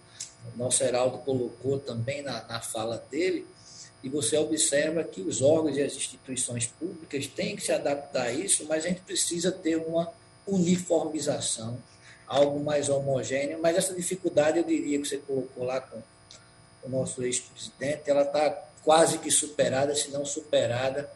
[0.55, 3.47] o nosso Heraldo colocou também na, na fala dele.
[4.03, 8.33] E você observa que os órgãos e as instituições públicas têm que se adaptar a
[8.33, 10.11] isso, mas a gente precisa ter uma
[10.47, 11.79] uniformização
[12.31, 16.01] algo mais homogêneo, mas essa dificuldade, eu diria, que você colocou lá com
[16.85, 18.51] o nosso ex-presidente, ela está
[18.85, 21.11] quase que superada, se não superada,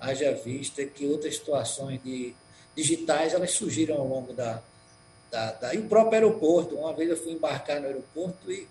[0.00, 2.34] haja vista que outras situações de
[2.74, 4.62] digitais elas surgiram ao longo da,
[5.30, 8.68] da, da, E o próprio aeroporto, uma vez eu fui embarcar no aeroporto e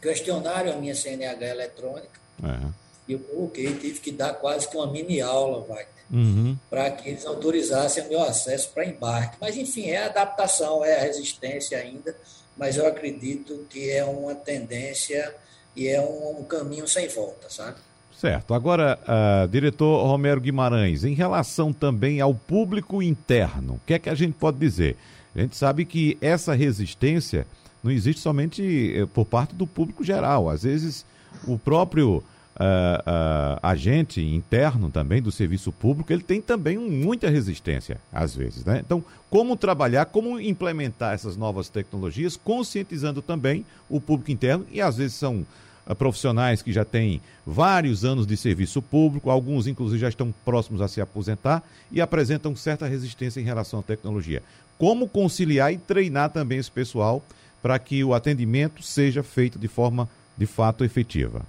[0.00, 2.72] questionaram a minha CNH eletrônica, uhum.
[3.08, 6.56] e eu coloquei, tive que dar quase que uma mini aula, Wagner uhum.
[6.68, 9.36] para que eles autorizassem o meu acesso para embarque.
[9.40, 12.16] Mas, enfim, é a adaptação, é a resistência ainda,
[12.56, 15.34] mas eu acredito que é uma tendência
[15.74, 17.78] e é um, um caminho sem volta, sabe?
[18.20, 18.52] Certo.
[18.52, 24.10] Agora, uh, diretor Romero Guimarães, em relação também ao público interno, o que é que
[24.10, 24.98] a gente pode dizer?
[25.34, 27.46] A gente sabe que essa resistência
[27.82, 30.50] não existe somente eh, por parte do público geral.
[30.50, 31.06] Às vezes,
[31.46, 37.96] o próprio uh, uh, agente interno também do serviço público, ele tem também muita resistência,
[38.12, 38.66] às vezes.
[38.66, 38.82] Né?
[38.84, 44.98] Então, como trabalhar, como implementar essas novas tecnologias, conscientizando também o público interno, e às
[44.98, 45.46] vezes são
[45.94, 50.88] profissionais que já têm vários anos de serviço público, alguns inclusive já estão próximos a
[50.88, 54.42] se aposentar e apresentam certa resistência em relação à tecnologia.
[54.78, 57.22] Como conciliar e treinar também esse pessoal
[57.62, 61.42] para que o atendimento seja feito de forma de fato efetiva?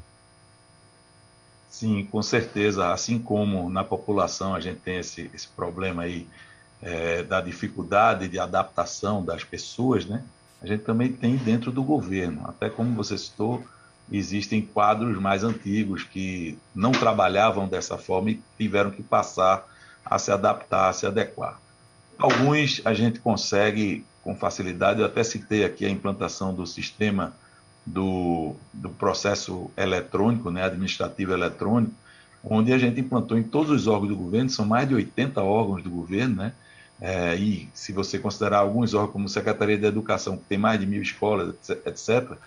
[1.69, 2.91] Sim, com certeza.
[2.91, 6.27] Assim como na população a gente tem esse, esse problema aí
[6.82, 10.23] é, da dificuldade de adaptação das pessoas, né?
[10.62, 12.43] A gente também tem dentro do governo.
[12.45, 13.63] Até como você citou,
[14.12, 19.65] existem quadros mais antigos que não trabalhavam dessa forma e tiveram que passar
[20.06, 21.60] a se adaptar, a se adequar.
[22.17, 25.00] Alguns a gente consegue com facilidade.
[25.00, 27.34] Eu até citei aqui a implantação do sistema
[27.86, 31.93] do, do processo eletrônico, né, administrativo eletrônico,
[32.43, 35.84] onde a gente implantou em todos os órgãos do governo, são mais de 80 órgãos
[35.84, 36.54] do governo, né?
[37.00, 40.86] É, e se você considerar alguns órgãos como Secretaria de Educação, que tem mais de
[40.86, 42.38] mil escolas, etc.,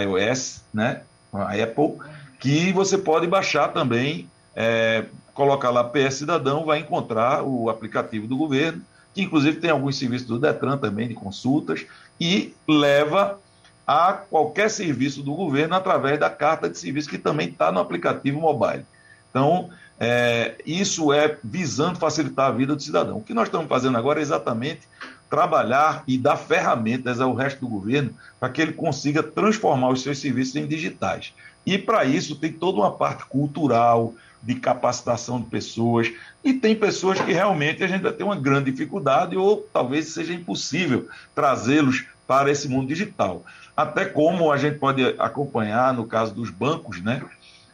[0.00, 1.98] iOS, né, a Apple,
[2.40, 8.36] que você pode baixar também, é, colocar lá PS Cidadão, vai encontrar o aplicativo do
[8.36, 8.82] governo,
[9.14, 11.86] que inclusive tem alguns serviços do Detran também de consultas,
[12.20, 13.38] e leva
[13.86, 18.40] a qualquer serviço do governo através da carta de serviço que também está no aplicativo
[18.40, 18.84] mobile.
[19.30, 23.18] Então, é, isso é visando facilitar a vida do cidadão.
[23.18, 24.82] O que nós estamos fazendo agora é exatamente
[25.28, 30.18] trabalhar e dar ferramentas ao resto do governo para que ele consiga transformar os seus
[30.18, 31.34] serviços em digitais.
[31.66, 36.12] E para isso tem toda uma parte cultural, de capacitação de pessoas,
[36.44, 40.34] e tem pessoas que realmente a gente vai ter uma grande dificuldade ou talvez seja
[40.34, 43.42] impossível trazê-los para esse mundo digital.
[43.76, 47.22] Até como a gente pode acompanhar no caso dos bancos, né?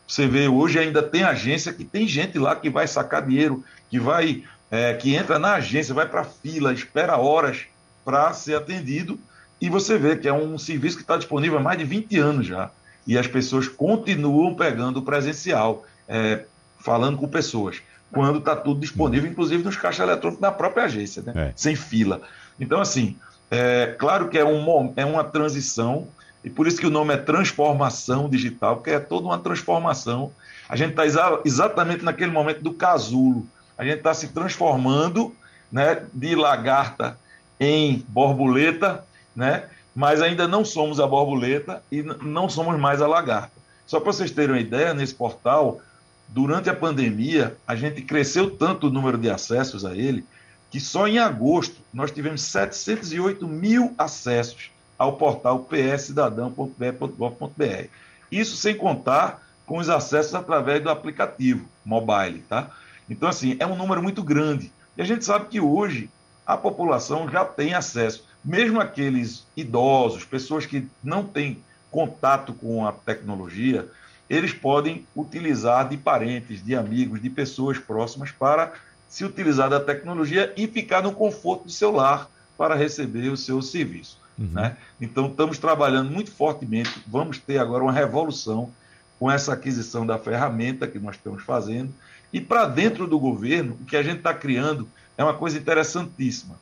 [0.06, 4.00] Você vê hoje ainda tem agência que tem gente lá que vai sacar dinheiro, que
[4.00, 7.66] vai, é, que entra na agência, vai para fila, espera horas
[8.04, 9.20] para ser atendido,
[9.60, 12.46] e você vê que é um serviço que está disponível há mais de 20 anos
[12.46, 12.70] já.
[13.06, 16.44] E as pessoas continuam pegando o presencial, é,
[16.80, 21.32] falando com pessoas, quando está tudo disponível, inclusive nos caixas eletrônicos da própria agência, né?
[21.36, 21.52] É.
[21.54, 22.20] sem fila.
[22.58, 23.16] Então, assim,
[23.50, 26.06] é claro que é, um, é uma transição,
[26.44, 30.30] e por isso que o nome é transformação digital, porque é toda uma transformação.
[30.68, 33.46] A gente está exa exatamente naquele momento do casulo.
[33.76, 35.34] A gente está se transformando
[35.70, 37.18] né, de lagarta
[37.58, 43.52] em borboleta, né, mas ainda não somos a borboleta e não somos mais a lagarta.
[43.86, 45.80] Só para vocês terem uma ideia, nesse portal,
[46.28, 50.24] durante a pandemia, a gente cresceu tanto o número de acessos a ele,
[50.70, 57.88] que só em agosto nós tivemos 708 mil acessos ao portal pscidadão.br.gov.br.
[58.30, 62.70] Isso sem contar com os acessos através do aplicativo mobile, tá?
[63.08, 64.72] Então, assim, é um número muito grande.
[64.96, 66.10] E a gente sabe que hoje
[66.46, 72.92] a população já tem acesso, mesmo aqueles idosos, pessoas que não têm contato com a
[72.92, 73.88] tecnologia,
[74.28, 78.72] eles podem utilizar de parentes, de amigos, de pessoas próximas para
[79.10, 83.60] se utilizar da tecnologia e ficar no conforto do seu lar para receber o seu
[83.60, 84.16] serviço.
[84.38, 84.50] Uhum.
[84.52, 84.76] Né?
[85.00, 87.02] Então, estamos trabalhando muito fortemente.
[87.08, 88.70] Vamos ter agora uma revolução
[89.18, 91.92] com essa aquisição da ferramenta que nós estamos fazendo.
[92.32, 96.54] E para dentro do governo, o que a gente está criando é uma coisa interessantíssima.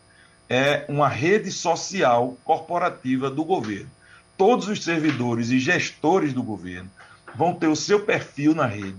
[0.48, 3.90] É uma rede social corporativa do governo.
[4.38, 6.90] Todos os servidores e gestores do governo
[7.36, 8.96] vão ter o seu perfil na rede.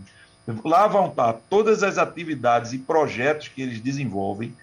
[0.64, 4.54] Lá vão estar todas as atividades e projetos que eles desenvolvem,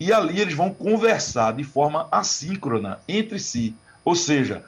[0.00, 3.74] e ali eles vão conversar de forma assíncrona entre si.
[4.04, 4.64] Ou seja,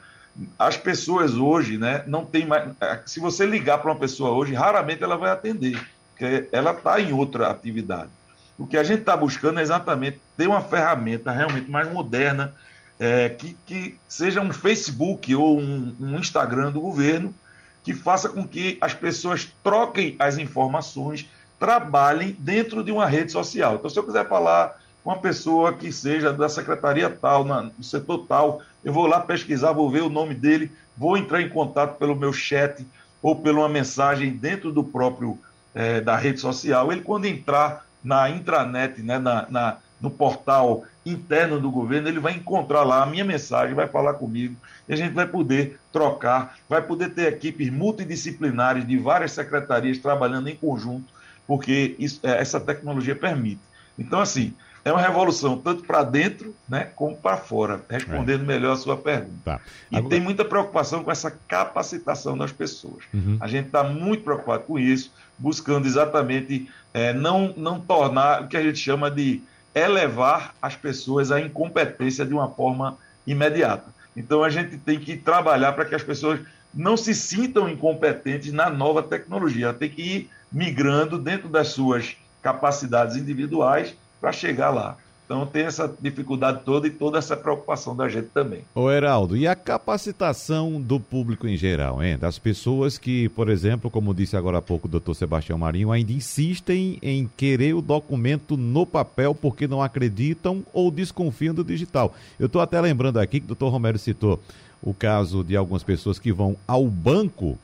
[0.57, 2.69] as pessoas hoje, né, não tem mais.
[3.05, 5.79] Se você ligar para uma pessoa hoje, raramente ela vai atender,
[6.11, 8.09] porque ela está em outra atividade.
[8.57, 12.53] O que a gente está buscando é exatamente ter uma ferramenta realmente mais moderna,
[12.99, 17.33] é, que, que seja um Facebook ou um, um Instagram do governo,
[17.83, 21.27] que faça com que as pessoas troquem as informações,
[21.59, 23.75] trabalhem dentro de uma rede social.
[23.75, 28.25] Então, se eu quiser falar com uma pessoa que seja da secretaria tal, no setor
[28.27, 32.15] tal, eu vou lá pesquisar, vou ver o nome dele, vou entrar em contato pelo
[32.15, 32.85] meu chat
[33.21, 35.37] ou por uma mensagem dentro do próprio
[35.73, 36.91] é, da rede social.
[36.91, 42.33] Ele, quando entrar na intranet, né, na, na, no portal interno do governo, ele vai
[42.33, 44.55] encontrar lá a minha mensagem, vai falar comigo
[44.87, 50.47] e a gente vai poder trocar, vai poder ter equipes multidisciplinares de várias secretarias trabalhando
[50.49, 51.13] em conjunto,
[51.47, 53.61] porque isso, é, essa tecnologia permite.
[53.97, 58.45] Então, assim, é uma revolução tanto para dentro né, como para fora, respondendo é.
[58.45, 59.37] melhor a sua pergunta.
[59.45, 59.61] Tá.
[59.91, 60.09] E Agora...
[60.09, 63.03] tem muita preocupação com essa capacitação das pessoas.
[63.13, 63.37] Uhum.
[63.39, 68.57] A gente está muito preocupado com isso, buscando exatamente é, não, não tornar o que
[68.57, 69.41] a gente chama de
[69.73, 73.85] elevar as pessoas à incompetência de uma forma imediata.
[74.15, 76.39] Então a gente tem que trabalhar para que as pessoas
[76.73, 79.73] não se sintam incompetentes na nova tecnologia.
[79.73, 84.97] Tem que ir migrando dentro das suas capacidades individuais para chegar lá.
[85.31, 88.65] Então tem essa dificuldade toda e toda essa preocupação da gente também.
[88.75, 92.17] Ô Heraldo, e a capacitação do público em geral, hein?
[92.17, 96.11] das pessoas que, por exemplo, como disse agora há pouco o doutor Sebastião Marinho, ainda
[96.11, 102.13] insistem em querer o documento no papel porque não acreditam ou desconfiam do digital.
[102.37, 104.37] Eu estou até lembrando aqui que o doutor Romero citou
[104.83, 107.57] o caso de algumas pessoas que vão ao banco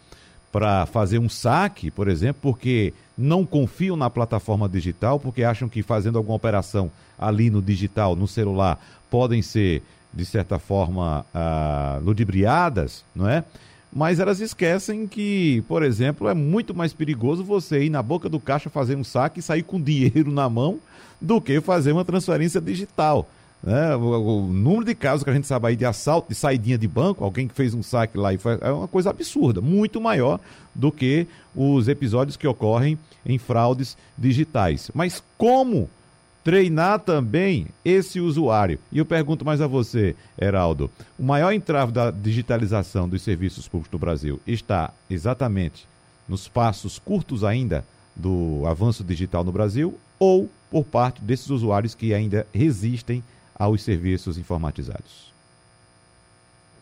[0.57, 5.83] para fazer um saque, por exemplo, porque não confiam na plataforma digital, porque acham que
[5.83, 13.05] fazendo alguma operação ali no digital, no celular, podem ser, de certa forma, ah, ludibriadas,
[13.15, 13.43] não é?
[13.93, 18.39] Mas elas esquecem que, por exemplo, é muito mais perigoso você ir na boca do
[18.39, 20.79] caixa fazer um saque e sair com dinheiro na mão
[21.21, 23.29] do que fazer uma transferência digital.
[23.63, 23.95] Né?
[23.95, 26.87] O, o, número de casos que a gente sabe aí de assalto, de saidinha de
[26.87, 30.39] banco, alguém que fez um saque lá e foi, é uma coisa absurda, muito maior
[30.73, 34.91] do que os episódios que ocorrem em fraudes digitais.
[34.93, 35.89] Mas como
[36.43, 38.79] treinar também esse usuário?
[38.91, 43.91] E eu pergunto mais a você, Heraldo: o maior entrave da digitalização dos serviços públicos
[43.91, 45.87] no Brasil está exatamente
[46.27, 47.83] nos passos curtos ainda
[48.15, 53.23] do avanço digital no Brasil ou por parte desses usuários que ainda resistem
[53.57, 55.33] aos serviços informatizados?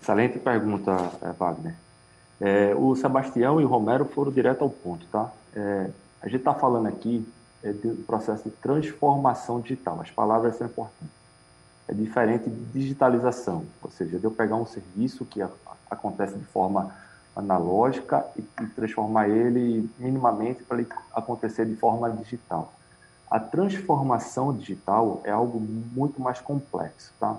[0.02, 1.76] Excelente pergunta, eh, Wagner.
[2.40, 5.32] É, o Sebastião e o Romero foram direto ao ponto, tá?
[5.56, 5.90] É,
[6.22, 7.26] a gente está falando aqui
[7.64, 10.02] é, do processo de transformação digital.
[10.02, 11.16] As palavras são importantes.
[11.88, 15.50] É diferente de digitalização, ou seja, de eu pegar um serviço que a,
[15.90, 16.94] acontece de forma
[17.36, 22.74] analógica e, e transformar ele minimamente para ele acontecer de forma digital.
[23.30, 27.38] A transformação digital é algo muito mais complexo, tá?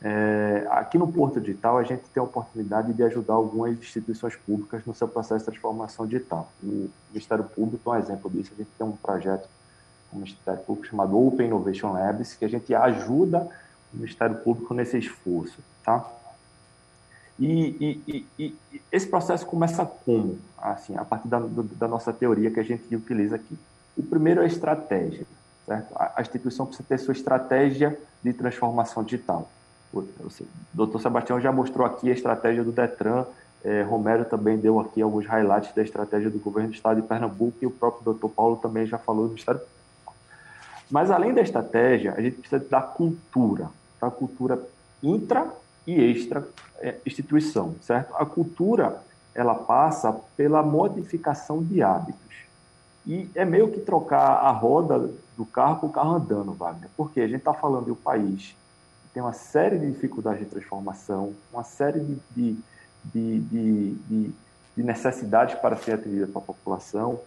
[0.00, 4.84] É, aqui no Porto Digital, a gente tem a oportunidade de ajudar algumas instituições públicas
[4.86, 6.48] no seu processo de transformação digital.
[6.62, 8.52] O Ministério Público é um exemplo disso.
[8.54, 9.48] A gente tem um projeto
[10.12, 13.48] no Ministério Público chamado Open Innovation Labs, que a gente ajuda
[13.92, 15.58] o Ministério Público nesse esforço.
[15.84, 16.08] Tá?
[17.38, 20.38] E, e, e, e esse processo começa como?
[20.56, 23.56] Assim, a partir da, da, nossa teoria que a gente utiliza aqui.
[23.98, 25.26] O primeiro é a estratégia.
[25.66, 25.92] Certo?
[25.94, 29.50] A, instituição precisa ter sua estratégia de transformação digital
[29.92, 30.02] o
[30.74, 33.24] doutor Sebastião já mostrou aqui a estratégia do Detran,
[33.64, 37.56] é, Romero também deu aqui alguns highlights da estratégia do governo do estado de Pernambuco
[37.60, 39.60] e o próprio doutor Paulo também já falou do Ministério
[40.90, 43.70] Mas além da estratégia, a gente precisa da cultura,
[44.00, 44.60] da cultura
[45.02, 45.50] intra
[45.86, 46.46] e extra
[46.78, 48.14] é, instituição, certo?
[48.14, 49.00] A cultura,
[49.34, 52.47] ela passa pela modificação de hábitos.
[53.08, 56.90] E é meio que trocar a roda do carro com o carro andando, Wagner.
[56.96, 58.54] Porque a gente está falando de um país
[59.18, 62.56] tem uma série de dificuldades de transformação, uma série de, de,
[63.12, 64.30] de, de,
[64.76, 67.20] de necessidades para ser atendida para a população,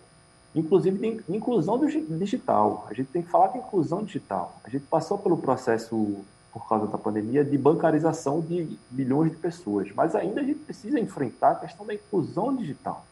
[0.55, 1.77] inclusive de inclusão
[2.17, 2.87] digital.
[2.89, 4.55] A gente tem que falar de inclusão digital.
[4.63, 6.23] A gente passou pelo processo,
[6.53, 10.97] por causa da pandemia, de bancarização de milhões de pessoas, mas ainda a gente precisa
[10.97, 13.05] enfrentar a questão da inclusão digital.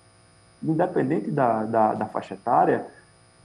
[0.62, 2.86] Independente da, da, da faixa etária,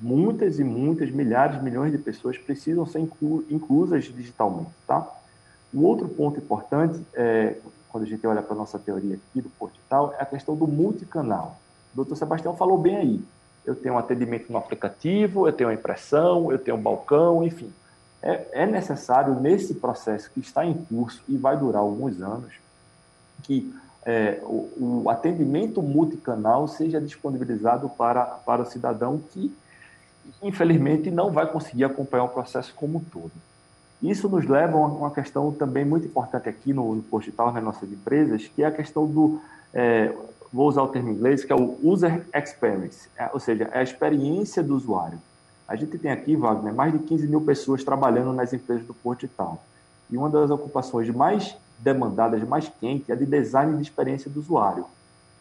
[0.00, 5.06] muitas e muitas, milhares, milhões de pessoas precisam ser inclu inclusas digitalmente, tá?
[5.72, 7.56] Um outro ponto importante, é,
[7.88, 10.66] quando a gente olha para a nossa teoria aqui do portal, é a questão do
[10.66, 11.58] multicanal.
[11.92, 13.24] O doutor Sebastião falou bem aí.
[13.64, 17.72] Eu tenho um atendimento no aplicativo, eu tenho uma impressão, eu tenho um balcão, enfim.
[18.22, 22.54] É, é necessário, nesse processo que está em curso e vai durar alguns anos,
[23.42, 23.74] que
[24.04, 29.54] é, o, o, atendimento multicanal seja disponibilizado para, para o cidadão que,
[30.42, 33.32] infelizmente, não vai conseguir acompanhar o processo como um todo.
[34.02, 37.90] Isso nos leva a uma questão também muito importante aqui no, no Postital, nas nossas
[37.90, 39.40] empresas, que é a questão do,
[39.72, 40.12] é,
[40.52, 43.78] vou usar o termo em inglês, que é o User Experience, é, ou seja, é
[43.78, 45.18] a experiência do usuário.
[45.66, 49.62] A gente tem aqui, Wagner, mais de 15 mil pessoas trabalhando nas empresas do Portital.
[50.10, 54.86] E uma das ocupações mais demandadas, mais quente, é de design de experiência do usuário,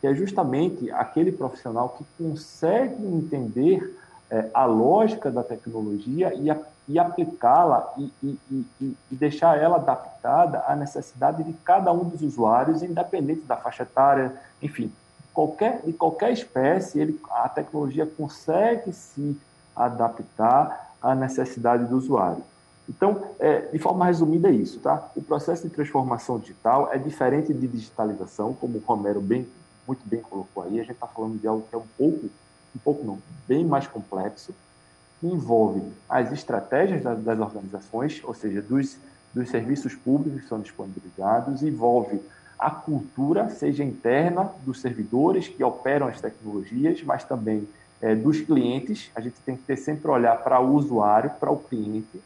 [0.01, 3.97] que é justamente aquele profissional que consegue entender
[4.29, 6.47] é, a lógica da tecnologia e,
[6.87, 12.81] e aplicá-la e, e, e, deixar ela adaptada à necessidade de cada um dos usuários,
[12.81, 14.91] independente da faixa etária, enfim,
[15.33, 19.37] qualquer, de qualquer espécie, ele, a tecnologia consegue se
[19.75, 22.43] adaptar à necessidade do usuário.
[22.87, 24.79] Então, é, de forma resumida, é isso.
[24.79, 25.09] Tá?
[25.15, 29.47] O processo de transformação digital é diferente de digitalização, como o Romero bem,
[29.87, 30.79] muito bem colocou aí.
[30.79, 32.29] A gente está falando de algo que é um pouco
[32.75, 34.53] um pouco não, bem mais complexo,
[35.19, 38.97] que envolve as estratégias das organizações, ou seja, dos,
[39.33, 42.19] dos serviços públicos que são disponibilizados, envolve
[42.57, 47.67] a cultura, seja interna dos servidores que operam as tecnologias, mas também
[48.01, 49.11] é, dos clientes.
[49.15, 52.21] A gente tem que ter sempre olhar para o usuário, para o cliente,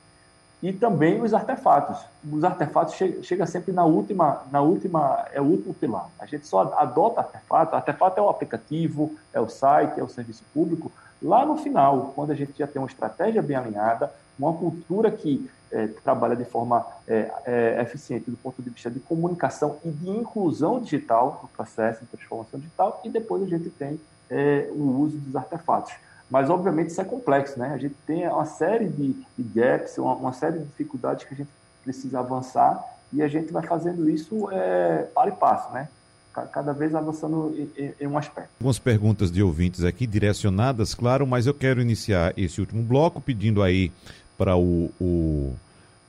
[0.61, 1.99] e também os artefatos.
[2.31, 6.09] Os artefatos chega, chega sempre na última, na última, é o último pilar.
[6.19, 7.75] A gente só adota artefato.
[7.75, 10.91] Artefato é o aplicativo, é o site, é o serviço público.
[11.21, 15.49] Lá no final, quando a gente já tem uma estratégia bem alinhada, uma cultura que
[15.71, 20.09] é, trabalha de forma é, é, eficiente do ponto de vista de comunicação e de
[20.09, 23.99] inclusão digital no processo de transformação digital, e depois a gente tem
[24.29, 25.93] é, o uso dos artefatos.
[26.29, 27.71] Mas, obviamente, isso é complexo, né?
[27.73, 31.37] A gente tem uma série de, de gaps, uma, uma, série de dificuldades que a
[31.37, 31.49] gente
[31.83, 35.87] precisa avançar e a gente vai fazendo isso é, para e passo, né?
[36.51, 38.49] Cada vez avançando em, em um aspecto.
[38.59, 43.63] Algumas perguntas de ouvintes aqui, direcionadas, claro, mas eu quero iniciar esse último bloco pedindo
[43.63, 43.91] aí
[44.37, 45.55] para o, o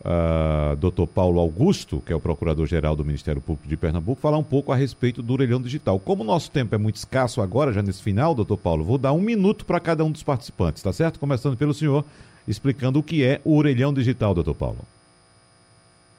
[0.01, 4.45] uh, doutor Paulo Augusto, que é o Procurador-Geral do Ministério Público de Pernambuco, falar um
[4.45, 5.99] pouco a respeito do orelhão digital.
[5.99, 9.13] Como o nosso tempo é muito escasso agora, já nesse final, doutor Paulo, vou dar
[9.13, 11.19] um minuto para cada um dos participantes, tá certo?
[11.19, 12.05] Começando pelo senhor,
[12.47, 14.79] explicando o que é o orelhão digital, doutor Paulo.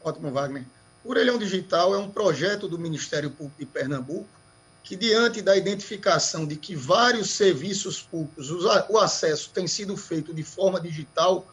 [0.04, 0.64] Ótimo, Wagner.
[1.04, 4.28] O orelhão digital é um projeto do Ministério Público de Pernambuco
[4.84, 8.50] que, diante da identificação de que vários serviços públicos,
[8.90, 11.46] o acesso tem sido feito de forma digital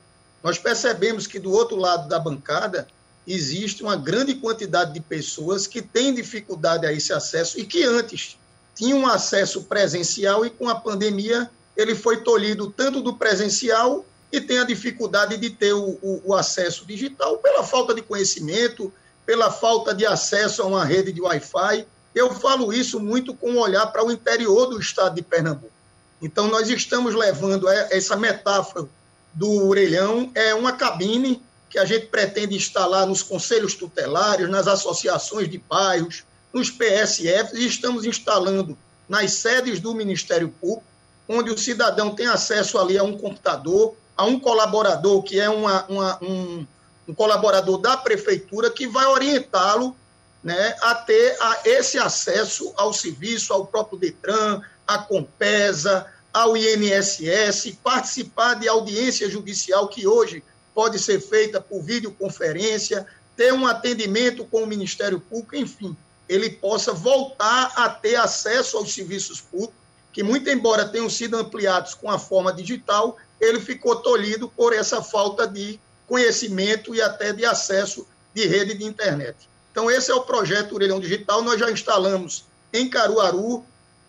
[0.43, 2.87] nós percebemos que do outro lado da bancada
[3.27, 8.39] existe uma grande quantidade de pessoas que têm dificuldade a esse acesso e que antes
[8.75, 14.41] tinham um acesso presencial e com a pandemia ele foi tolhido tanto do presencial e
[14.41, 18.93] tem a dificuldade de ter o, o, o acesso digital pela falta de conhecimento,
[19.25, 21.87] pela falta de acesso a uma rede de Wi-Fi.
[22.15, 25.73] Eu falo isso muito com um olhar para o interior do estado de Pernambuco.
[26.21, 28.89] Então, nós estamos levando essa metáfora
[29.37, 35.47] do orelhão, é uma cabine que a gente pretende instalar nos conselhos tutelares, nas associações
[35.49, 36.25] de bairros,
[36.55, 40.83] nos PSFs, e estamos instalando nas sedes do Ministério Público,
[41.29, 45.85] onde o cidadão tem acesso ali a um computador, a um colaborador que é uma,
[45.87, 46.67] uma, um,
[47.07, 49.95] um colaborador da prefeitura que vai orientá-lo
[50.43, 56.07] né, a ter a, esse acesso ao serviço, ao próprio Detran, à Compesa,
[56.37, 63.67] ao INSS, participar de audiência judicial que hoje pode ser feita por videoconferência, ter um
[63.67, 65.97] atendimento com o Ministério Público, enfim,
[66.29, 69.75] ele possa voltar a ter acesso aos serviços públicos,
[70.13, 75.03] que muito embora tenham sido ampliados com a forma digital, ele ficou tolhido por essa
[75.03, 79.49] falta de conhecimento e até de acesso de rede de internet.
[79.73, 81.43] Então, esse é o projeto Orelhão Digital.
[81.43, 83.65] Nós já instalamos em Caruaru,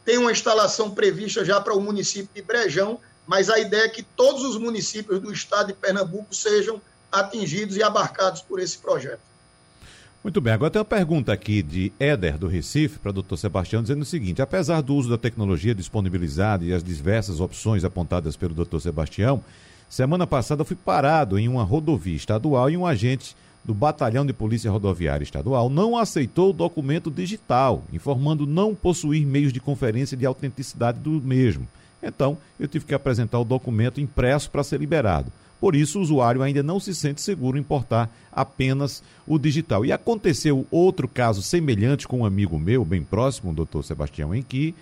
[0.07, 2.97] tem uma instalação prevista já para o município de Brejão,
[3.27, 6.81] mas a ideia é que todos os municípios do estado de Pernambuco sejam
[7.11, 9.19] atingidos e abarcados por esse projeto.
[10.23, 13.81] Muito bem, agora tem uma pergunta aqui de Éder, do Recife, para o doutor Sebastião,
[13.81, 18.53] dizendo o seguinte: apesar do uso da tecnologia disponibilizada e as diversas opções apontadas pelo
[18.53, 19.43] doutor Sebastião,
[19.89, 23.35] semana passada fui parado em uma rodovia estadual e um agente
[23.67, 29.51] do Batalhão de Polícia Rodoviária Estadual não aceitou o documento digital, informando não possuir meios
[29.51, 31.67] de conferência de autenticidade do mesmo.
[32.01, 35.29] Então, eu tive que apresentar o documento impresso para ser liberado.
[35.59, 39.83] Por isso, o usuário ainda não se sente seguro em portar apenas o digital.
[39.83, 44.43] E aconteceu outro caso semelhante com um amigo meu, bem próximo, o doutor Sebastião, em
[44.43, 44.73] que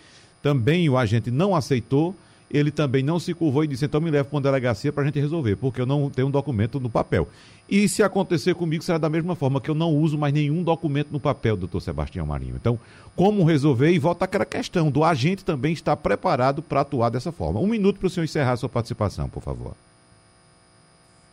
[0.43, 2.13] também o agente não aceitou
[2.49, 5.05] ele também não se curvou e disse: então me leve para uma delegacia para a
[5.05, 7.27] gente resolver, porque eu não tenho um documento no papel.
[7.67, 11.09] E se acontecer comigo, será da mesma forma, que eu não uso mais nenhum documento
[11.11, 12.55] no papel, doutor Sebastião Marinho.
[12.55, 12.79] Então,
[13.15, 13.91] como resolver?
[13.91, 17.59] E volta aquela questão do agente também estar preparado para atuar dessa forma.
[17.59, 19.73] Um minuto para o senhor encerrar a sua participação, por favor.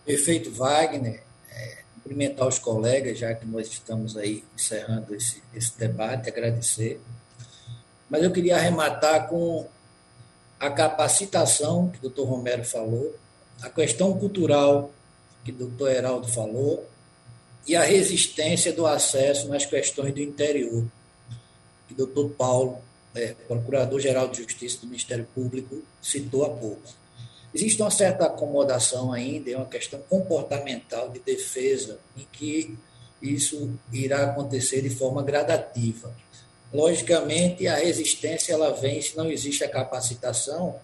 [0.06, 1.22] Perfeito, Wagner.
[1.50, 6.98] É, cumprimentar os colegas, já que nós estamos aí encerrando esse, esse debate, agradecer.
[8.08, 9.68] Mas eu queria arrematar com
[10.62, 13.12] a capacitação, que o doutor Romero falou,
[13.60, 14.92] a questão cultural,
[15.44, 16.88] que o doutor Heraldo falou,
[17.66, 20.84] e a resistência do acesso nas questões do interior,
[21.88, 22.78] que o doutor Paulo,
[23.12, 26.94] é, Procurador-Geral de Justiça do Ministério Público, citou há pouco.
[27.52, 32.78] Existe uma certa acomodação ainda, é uma questão comportamental de defesa, em que
[33.20, 36.14] isso irá acontecer de forma gradativa.
[36.72, 40.76] Logicamente, a resistência ela vem se não existe a capacitação,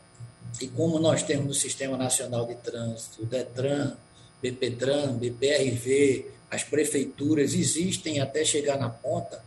[0.61, 3.97] e como nós temos no Sistema Nacional de Trânsito, DETRAN,
[4.43, 9.43] BPTRAN, BPRV, as prefeituras existem até chegar na ponta,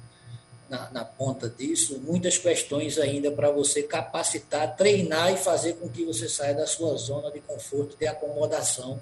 [0.69, 6.05] na, na ponta disso, muitas questões ainda para você capacitar, treinar e fazer com que
[6.05, 8.99] você saia da sua zona de conforto, de acomodação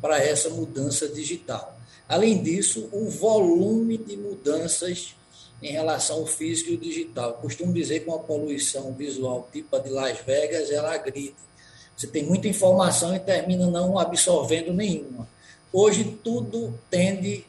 [0.00, 1.76] para essa mudança digital.
[2.08, 5.14] Além disso, o volume de mudanças
[5.62, 7.34] em relação ao físico e o digital.
[7.34, 11.34] costumo dizer que uma poluição visual tipo a de Las Vegas, ela agride.
[11.96, 15.28] Você tem muita informação e termina não absorvendo nenhuma.
[15.72, 17.44] Hoje tudo tende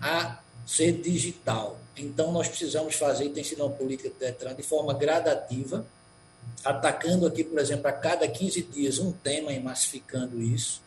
[0.00, 1.78] a ser digital.
[1.96, 5.86] Então nós precisamos fazer, tem sido uma política do Detran, de forma gradativa,
[6.62, 10.82] atacando aqui, por exemplo, a cada 15 dias um tema e massificando isso,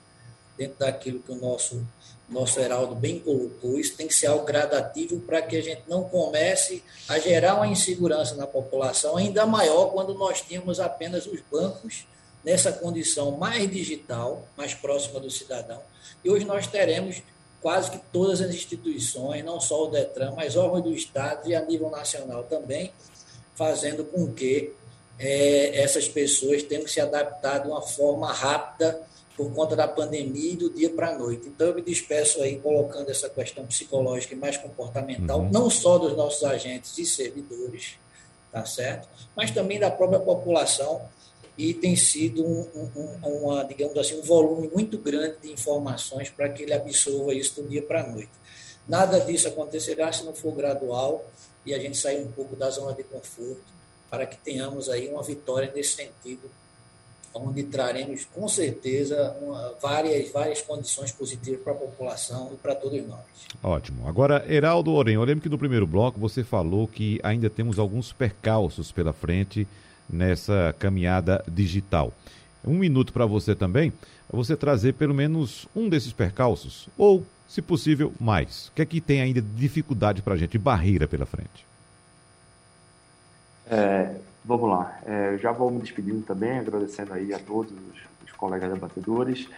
[0.58, 1.86] dentro daquilo que o nosso
[2.30, 6.04] nosso Heraldo bem colocou, isso tem que ser algo gradativo para que a gente não
[6.04, 12.06] comece a gerar uma insegurança na população ainda maior quando nós tínhamos apenas os bancos
[12.44, 15.82] nessa condição mais digital, mais próxima do cidadão.
[16.24, 17.22] E hoje nós teremos
[17.62, 21.62] quase que todas as instituições, não só o DETRAN, mas órgãos do Estado e a
[21.62, 22.92] nível nacional também,
[23.56, 24.74] fazendo com que
[25.18, 29.07] é, essas pessoas tenham que se adaptar de uma forma rápida
[29.38, 31.48] por conta da pandemia e do dia para a noite.
[31.48, 35.52] Então, eu me despeço aí colocando essa questão psicológica e mais comportamental, uhum.
[35.52, 38.00] não só dos nossos agentes e servidores,
[38.52, 39.08] tá certo?
[39.36, 41.02] Mas também da própria população,
[41.56, 46.50] e tem sido um, um, uma, digamos assim, um volume muito grande de informações para
[46.50, 48.30] que ele absorva isso do dia para a noite.
[48.88, 51.26] Nada disso acontecerá se não for gradual
[51.66, 53.64] e a gente sair um pouco da zona de conforto
[54.10, 56.50] para que tenhamos aí uma vitória nesse sentido
[57.34, 63.06] onde traremos com certeza uma, várias, várias condições positivas para a população e para todos
[63.08, 63.20] nós.
[63.64, 64.08] Ótimo.
[64.08, 68.12] Agora, Heraldo Orem, eu lembro que no primeiro bloco você falou que ainda temos alguns
[68.12, 69.68] percalços pela frente
[70.10, 72.14] nessa caminhada digital.
[72.66, 73.94] Um minuto para você também,
[74.30, 78.68] você trazer pelo menos um desses percalços, ou, se possível, mais.
[78.68, 81.66] O que é que tem ainda de dificuldade para a gente, barreira pela frente?
[83.70, 84.16] É,
[84.48, 84.98] vamos lá.
[85.06, 89.50] É, já vou me despedindo também, agradecendo aí a todos os, os colegas debatedores.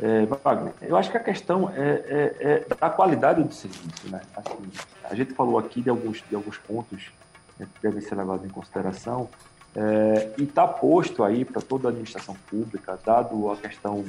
[0.00, 4.08] É, Wagner, eu acho que a questão é, é, é da qualidade do serviço.
[4.08, 4.20] Né?
[4.34, 4.70] Assim,
[5.04, 7.10] a gente falou aqui de alguns, de alguns pontos
[7.58, 9.28] né, que devem ser levados em consideração,
[9.76, 14.04] é, e está posto aí para toda a administração pública, dado a questão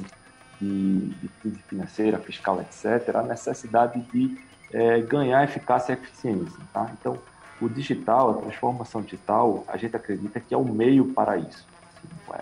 [0.60, 4.38] de, de crise financeira, fiscal, etc., a necessidade de
[4.72, 6.58] é, ganhar eficácia e eficiência.
[6.72, 6.90] Tá?
[6.98, 7.18] Então,
[7.60, 11.66] o digital, a transformação digital, a gente acredita que é o meio para isso.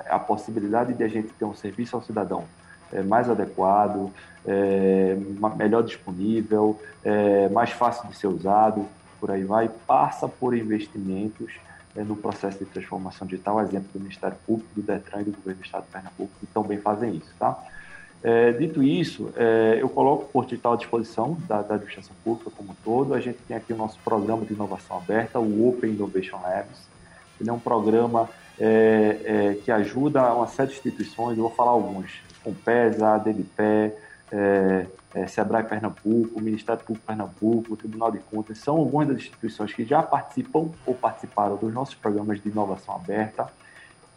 [0.07, 2.45] É a possibilidade de a gente ter um serviço ao cidadão
[2.93, 4.13] é, mais adequado,
[4.47, 5.17] é,
[5.57, 6.81] melhor disponível,
[7.53, 8.87] mais fácil de ser usado,
[9.21, 11.53] por aí vai, passa por investimentos
[11.95, 15.65] no processo de transformação digital, exemplo do Ministério Público, do DETRAN e do Governo do
[15.65, 17.35] Estado de Pernambuco, que também fazem isso.
[17.39, 17.59] Tá?
[18.23, 22.51] É, dito isso, é, eu coloco o Porto Digital à disposição da, da, administração pública
[22.57, 23.15] como um todo.
[23.15, 26.89] A gente tem aqui o nosso programa de inovação aberta, o Open Innovation Labs.
[27.41, 31.71] Ele é um programa é, é que ajuda uma série de instituições, eu vou falar
[31.71, 33.93] alguns, Compesa, ADBPE,
[34.33, 39.85] é, é, Sebrae Pernambuco, Ministério Público Pernambuco, Tribunal de Contas, são algumas das instituições que
[39.85, 43.49] já participam ou participaram dos nossos programas de inovação aberta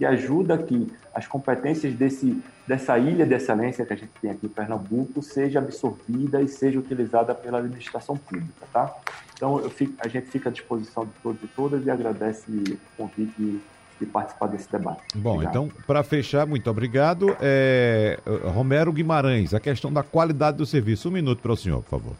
[0.01, 4.47] que ajuda que as competências desse, dessa ilha de excelência que a gente tem aqui
[4.47, 8.91] em Pernambuco seja absorvida e seja utilizada pela administração pública, tá?
[9.35, 13.61] Então, fico, a gente fica à disposição de todos e todas e agradece o convite
[13.99, 15.03] de participar desse debate.
[15.13, 15.51] Bom, obrigado.
[15.51, 17.37] então, para fechar, muito obrigado.
[17.39, 18.17] É,
[18.55, 21.09] Romero Guimarães, a questão da qualidade do serviço.
[21.09, 22.15] Um minuto para o senhor, por favor.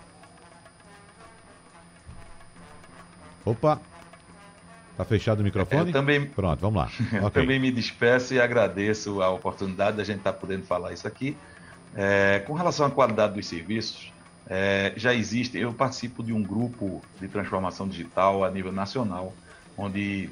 [3.44, 3.82] Opa,
[4.98, 5.90] Tá fechado o microfone?
[5.90, 6.92] Eu também, Pronto, vamos lá.
[7.14, 7.42] Eu okay.
[7.42, 11.36] também me despeço e agradeço a oportunidade da gente estar tá podendo falar isso aqui.
[11.96, 14.12] É, com relação à qualidade dos serviços,
[14.48, 19.34] é, já existe, eu participo de um grupo de transformação digital a nível nacional,
[19.78, 20.30] onde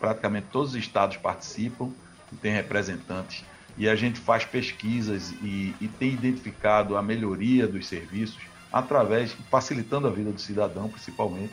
[0.00, 1.90] praticamente todos os estados participam
[2.32, 3.44] e tem representantes,
[3.76, 8.42] e a gente faz pesquisas e, e tem identificado a melhoria dos serviços
[8.72, 11.52] através, facilitando a vida do cidadão, principalmente,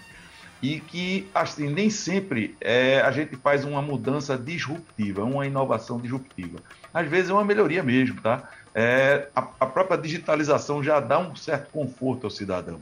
[0.62, 6.60] e que assim nem sempre é, a gente faz uma mudança disruptiva, uma inovação disruptiva.
[6.94, 8.50] Às vezes é uma melhoria mesmo, tá?
[8.74, 12.80] É, a, a, própria digitalização já dá um certo conforto ao cidadão.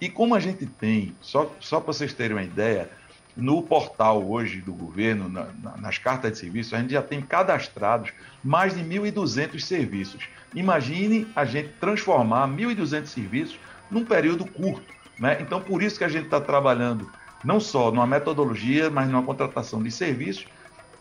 [0.00, 2.90] E como a gente tem, só, só para vocês terem uma ideia,
[3.36, 7.20] no portal hoje do governo, na, na, nas cartas de serviço, a gente já tem
[7.20, 8.12] cadastrados
[8.42, 10.24] mais de 1.200 serviços.
[10.54, 13.58] Imagine a gente transformar 1.200 serviços
[13.90, 14.95] num período curto.
[15.18, 15.38] Né?
[15.40, 17.10] Então, por isso que a gente está trabalhando
[17.44, 20.46] não só numa metodologia, mas numa contratação de serviços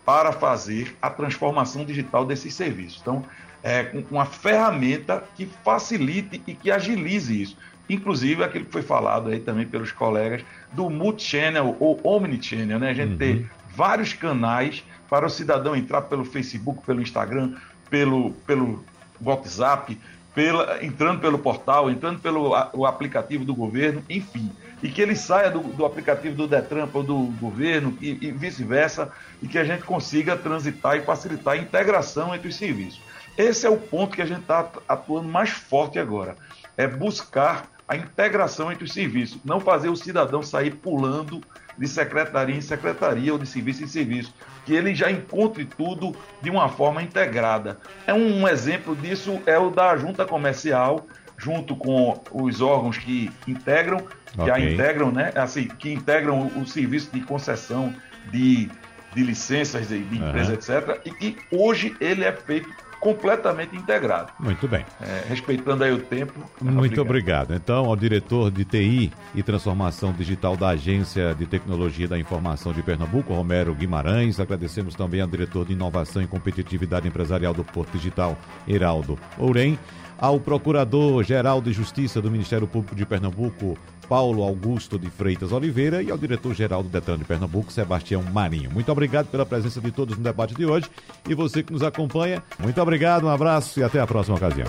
[0.05, 2.99] para fazer a transformação digital desses serviços.
[3.01, 3.23] Então,
[3.63, 7.57] é uma ferramenta que facilite e que agilize isso.
[7.89, 12.91] Inclusive, aquilo que foi falado aí também pelos colegas do multi-channel ou omnichannel, né?
[12.91, 13.17] A gente uhum.
[13.17, 17.55] ter vários canais para o cidadão entrar pelo Facebook, pelo Instagram,
[17.89, 18.83] pelo, pelo
[19.21, 19.97] WhatsApp,
[20.35, 24.51] pela, entrando pelo portal, entrando pelo o aplicativo do governo, enfim.
[24.83, 29.11] E que ele saia do, do aplicativo do Detran ou do governo e, e vice-versa,
[29.41, 33.01] e que a gente consiga transitar e facilitar a integração entre os serviços.
[33.37, 36.35] Esse é o ponto que a gente está atuando mais forte agora.
[36.77, 41.41] É buscar a integração entre os serviços, não fazer o cidadão sair pulando
[41.77, 44.33] de secretaria em secretaria ou de serviço em serviço,
[44.65, 47.77] que ele já encontre tudo de uma forma integrada.
[48.07, 51.05] É um, um exemplo disso é o da junta comercial,
[51.37, 53.99] junto com os órgãos que integram,
[54.33, 54.53] que okay.
[54.53, 55.31] a integram, né?
[55.35, 57.93] Assim, que integram o, o serviço de concessão
[58.31, 58.69] de,
[59.13, 60.55] de licenças de, de empresa, uhum.
[60.55, 61.01] etc.
[61.05, 62.69] E que hoje ele é feito
[63.05, 64.31] completamente integrado.
[64.39, 64.83] Muito bem.
[64.99, 66.39] É, respeitando aí o tempo.
[66.59, 67.51] Muito obrigado.
[67.51, 67.53] obrigado.
[67.53, 72.81] Então, ao diretor de TI e Transformação Digital da Agência de Tecnologia da Informação de
[72.81, 74.39] Pernambuco, Romero Guimarães.
[74.39, 78.35] Agradecemos também ao diretor de Inovação e Competitividade Empresarial do Porto Digital,
[78.67, 79.77] Heraldo Ourem
[80.17, 83.77] ao Procurador-Geral de Justiça do Ministério Público de Pernambuco,
[84.07, 88.71] Paulo Augusto de Freitas Oliveira, e ao Diretor-Geral do Detran de Pernambuco, Sebastião Marinho.
[88.71, 90.89] Muito obrigado pela presença de todos no debate de hoje
[91.27, 94.67] e você que nos acompanha, muito obrigado, um abraço e até a próxima ocasião.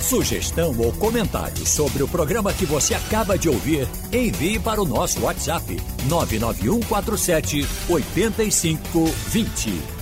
[0.00, 5.22] Sugestão ou comentário sobre o programa que você acaba de ouvir, envie para o nosso
[5.22, 9.93] WhatsApp 99147 8520.